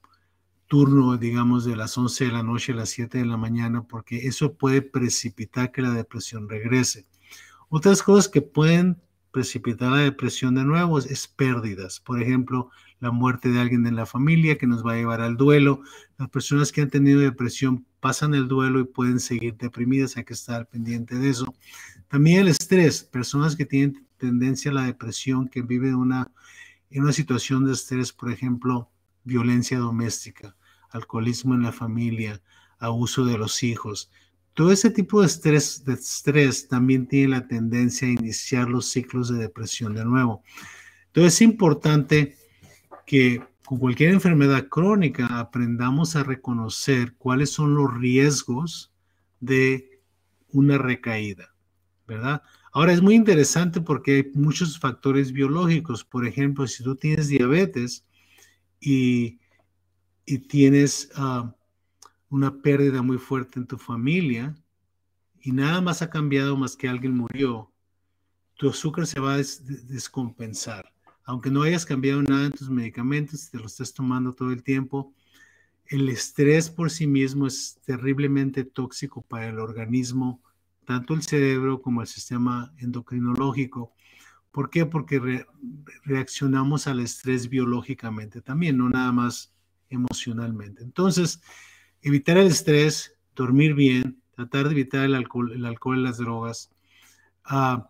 turno, 0.67 1.17
digamos, 1.17 1.65
de 1.65 1.75
las 1.75 1.97
11 1.97 2.27
de 2.27 2.31
la 2.31 2.41
noche 2.41 2.71
a 2.71 2.75
las 2.77 2.89
7 2.91 3.17
de 3.17 3.25
la 3.25 3.35
mañana, 3.35 3.83
porque 3.83 4.27
eso 4.27 4.53
puede 4.53 4.81
precipitar 4.81 5.73
que 5.73 5.81
la 5.81 5.91
depresión 5.91 6.47
regrese. 6.47 7.05
Otras 7.67 8.01
cosas 8.01 8.29
que 8.29 8.41
pueden 8.41 9.01
precipitar 9.31 9.91
la 9.91 9.97
depresión 9.97 10.55
de 10.55 10.63
nuevo 10.63 10.99
es 10.99 11.27
pérdidas. 11.27 11.99
Por 11.99 12.21
ejemplo, 12.21 12.69
la 13.01 13.11
muerte 13.11 13.49
de 13.49 13.59
alguien 13.59 13.85
en 13.87 13.97
la 13.97 14.05
familia 14.05 14.57
que 14.57 14.67
nos 14.67 14.85
va 14.85 14.93
a 14.93 14.95
llevar 14.95 15.19
al 15.19 15.35
duelo. 15.35 15.81
Las 16.17 16.29
personas 16.29 16.71
que 16.71 16.79
han 16.79 16.89
tenido 16.89 17.19
depresión 17.19 17.85
pasan 18.03 18.33
el 18.33 18.49
duelo 18.49 18.81
y 18.81 18.83
pueden 18.83 19.21
seguir 19.21 19.55
deprimidas, 19.55 20.17
hay 20.17 20.25
que 20.25 20.33
estar 20.33 20.67
pendiente 20.67 21.15
de 21.15 21.29
eso. 21.29 21.55
También 22.09 22.41
el 22.41 22.49
estrés, 22.49 23.01
personas 23.01 23.55
que 23.55 23.65
tienen 23.65 24.05
tendencia 24.17 24.71
a 24.71 24.73
la 24.73 24.85
depresión, 24.85 25.47
que 25.47 25.61
viven 25.61 25.95
una, 25.95 26.29
en 26.89 27.03
una 27.03 27.13
situación 27.13 27.63
de 27.63 27.71
estrés, 27.71 28.11
por 28.11 28.29
ejemplo, 28.29 28.89
violencia 29.23 29.79
doméstica, 29.79 30.53
alcoholismo 30.89 31.53
en 31.55 31.61
la 31.61 31.71
familia, 31.71 32.41
abuso 32.77 33.23
de 33.23 33.37
los 33.37 33.63
hijos. 33.63 34.11
Todo 34.53 34.73
ese 34.73 34.89
tipo 34.89 35.21
de 35.21 35.27
estrés, 35.27 35.85
de 35.85 35.93
estrés 35.93 36.67
también 36.67 37.07
tiene 37.07 37.29
la 37.29 37.47
tendencia 37.47 38.05
a 38.05 38.11
iniciar 38.11 38.67
los 38.67 38.87
ciclos 38.89 39.29
de 39.29 39.37
depresión 39.37 39.95
de 39.95 40.03
nuevo. 40.03 40.43
Entonces 41.05 41.35
es 41.35 41.41
importante 41.41 42.35
que 43.07 43.41
con 43.73 43.79
cualquier 43.79 44.11
enfermedad 44.11 44.67
crónica 44.67 45.39
aprendamos 45.39 46.15
a 46.15 46.21
reconocer 46.21 47.15
cuáles 47.15 47.49
son 47.49 47.73
los 47.73 47.91
riesgos 47.91 48.93
de 49.39 49.99
una 50.49 50.77
recaída, 50.77 51.55
¿verdad? 52.07 52.43
Ahora 52.71 52.93
es 52.93 53.01
muy 53.01 53.15
interesante 53.15 53.81
porque 53.81 54.15
hay 54.17 54.31
muchos 54.35 54.77
factores 54.77 55.31
biológicos. 55.31 56.03
Por 56.05 56.27
ejemplo, 56.27 56.67
si 56.67 56.83
tú 56.83 56.95
tienes 56.95 57.29
diabetes 57.29 58.05
y, 58.79 59.39
tienes 60.49 61.09
ah, 61.15 61.55
una 62.29 62.61
pérdida 62.61 63.01
muy 63.01 63.17
fuerte 63.17 63.57
en 63.57 63.65
tu 63.65 63.79
familia 63.79 64.55
y 65.41 65.51
nada 65.51 65.81
más 65.81 66.03
ha 66.03 66.11
cambiado 66.11 66.55
más 66.55 66.75
que 66.75 66.87
alguien 66.87 67.17
murió, 67.17 67.71
tu 68.53 68.69
azúcar 68.69 69.07
se 69.07 69.19
va 69.19 69.33
a 69.33 69.37
descompensar 69.37 70.92
aunque 71.25 71.49
no 71.49 71.63
hayas 71.63 71.85
cambiado 71.85 72.21
nada 72.21 72.45
en 72.45 72.51
tus 72.51 72.69
medicamentos, 72.69 73.49
te 73.49 73.57
lo 73.57 73.65
estés 73.65 73.93
tomando 73.93 74.33
todo 74.33 74.51
el 74.51 74.63
tiempo, 74.63 75.13
el 75.85 76.09
estrés 76.09 76.69
por 76.69 76.89
sí 76.89 77.07
mismo 77.07 77.47
es 77.47 77.79
terriblemente 77.85 78.63
tóxico 78.63 79.21
para 79.21 79.47
el 79.47 79.59
organismo, 79.59 80.41
tanto 80.85 81.13
el 81.13 81.21
cerebro 81.21 81.81
como 81.81 82.01
el 82.01 82.07
sistema 82.07 82.73
endocrinológico. 82.77 83.93
¿Por 84.51 84.69
qué? 84.69 84.85
Porque 84.85 85.45
reaccionamos 86.03 86.87
al 86.87 86.99
estrés 86.99 87.49
biológicamente 87.49 88.41
también, 88.41 88.77
no 88.77 88.89
nada 88.89 89.11
más 89.11 89.53
emocionalmente. 89.89 90.83
Entonces, 90.83 91.41
evitar 92.01 92.37
el 92.37 92.47
estrés, 92.47 93.15
dormir 93.35 93.73
bien, 93.73 94.21
tratar 94.35 94.65
de 94.65 94.71
evitar 94.71 95.05
el 95.05 95.15
alcohol, 95.15 95.53
y 95.53 96.01
las 96.01 96.17
drogas, 96.17 96.69
uh, 97.49 97.81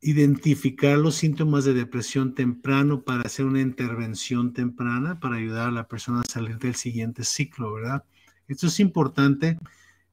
identificar 0.00 0.98
los 0.98 1.16
síntomas 1.16 1.64
de 1.64 1.74
depresión 1.74 2.34
temprano 2.34 3.02
para 3.02 3.22
hacer 3.22 3.46
una 3.46 3.60
intervención 3.60 4.52
temprana 4.52 5.18
para 5.18 5.36
ayudar 5.36 5.68
a 5.68 5.72
la 5.72 5.88
persona 5.88 6.20
a 6.20 6.30
salir 6.30 6.58
del 6.58 6.74
siguiente 6.74 7.24
ciclo, 7.24 7.72
¿verdad? 7.72 8.04
Esto 8.46 8.68
es 8.68 8.80
importante 8.80 9.58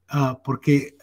ah, 0.09 0.41
porque 0.43 0.95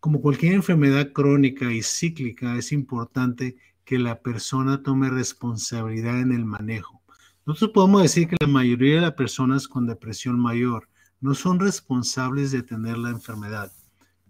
como 0.00 0.20
cualquier 0.20 0.54
enfermedad 0.54 1.12
crónica 1.12 1.72
y 1.72 1.82
cíclica, 1.82 2.56
es 2.56 2.72
importante 2.72 3.56
que 3.84 3.98
la 3.98 4.20
persona 4.20 4.82
tome 4.82 5.10
responsabilidad 5.10 6.20
en 6.20 6.32
el 6.32 6.44
manejo. 6.44 7.02
Nosotros 7.46 7.72
podemos 7.72 8.02
decir 8.02 8.28
que 8.28 8.36
la 8.40 8.46
mayoría 8.46 8.96
de 8.96 9.00
las 9.00 9.14
personas 9.14 9.66
con 9.66 9.86
depresión 9.86 10.38
mayor 10.38 10.88
no 11.20 11.34
son 11.34 11.58
responsables 11.58 12.52
de 12.52 12.62
tener 12.62 12.98
la 12.98 13.10
enfermedad, 13.10 13.72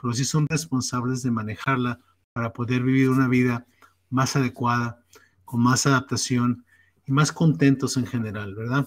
pero 0.01 0.14
sí 0.14 0.25
son 0.25 0.47
responsables 0.49 1.23
de 1.23 1.31
manejarla 1.31 2.01
para 2.33 2.53
poder 2.53 2.83
vivir 2.83 3.11
una 3.11 3.29
vida 3.29 3.66
más 4.11 4.37
adecuada, 4.37 5.03
con 5.44 5.62
más 5.62 5.87
adaptación 5.87 6.64
y 7.07 7.12
más 7.12 7.33
contentos 7.33 7.97
en 7.97 8.07
general, 8.07 8.55
¿verdad? 8.55 8.87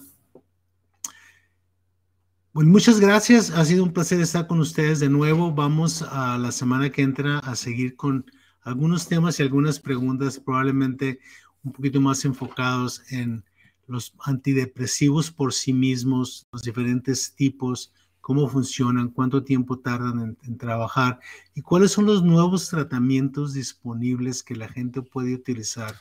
Bueno, 2.52 2.70
muchas 2.70 3.00
gracias. 3.00 3.50
Ha 3.50 3.64
sido 3.64 3.82
un 3.82 3.92
placer 3.92 4.20
estar 4.20 4.46
con 4.46 4.60
ustedes 4.60 5.00
de 5.00 5.08
nuevo. 5.08 5.52
Vamos 5.52 6.02
a 6.02 6.36
la 6.36 6.52
semana 6.52 6.90
que 6.90 7.00
entra 7.00 7.38
a 7.38 7.56
seguir 7.56 7.96
con 7.96 8.26
algunos 8.60 9.08
temas 9.08 9.40
y 9.40 9.42
algunas 9.42 9.80
preguntas, 9.80 10.38
probablemente 10.38 11.18
un 11.64 11.72
poquito 11.72 12.00
más 12.00 12.24
enfocados 12.24 13.02
en 13.10 13.44
los 13.86 14.14
antidepresivos 14.24 15.30
por 15.30 15.52
sí 15.52 15.72
mismos, 15.72 16.46
los 16.52 16.62
diferentes 16.62 17.34
tipos, 17.34 17.92
cómo 18.22 18.48
funcionan, 18.48 19.10
cuánto 19.10 19.42
tiempo 19.42 19.80
tardan 19.80 20.38
en, 20.42 20.56
trabajar 20.56 21.18
y 21.54 21.60
cuáles 21.60 21.90
son 21.90 22.06
los 22.06 22.22
nuevos 22.22 22.70
tratamientos 22.70 23.52
disponibles 23.52 24.42
que 24.42 24.56
la 24.56 24.68
gente 24.68 25.02
puede 25.02 25.34
utilizar 25.34 25.94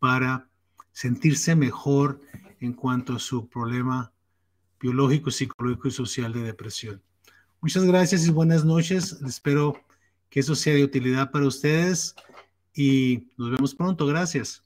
para 0.00 0.48
sentirse 0.92 1.54
mejor 1.54 2.20
en 2.58 2.72
cuanto 2.72 3.14
a 3.14 3.18
su 3.18 3.48
problema 3.48 4.10
biológico, 4.80 5.30
psicológico 5.30 5.88
y 5.88 5.92
social 5.92 6.32
de 6.32 6.42
depresión. 6.42 7.02
Muchas 7.60 7.84
gracias 7.84 8.26
y 8.26 8.30
buenas 8.30 8.64
noches. 8.64 9.20
Espero 9.26 9.76
que 10.30 10.40
eso 10.40 10.54
sea 10.54 10.74
de 10.74 10.84
utilidad 10.84 11.30
para 11.30 11.46
ustedes 11.46 12.14
y 12.74 13.28
nos 13.36 13.50
vemos 13.50 13.74
pronto. 13.74 14.06
Gracias. 14.06 14.64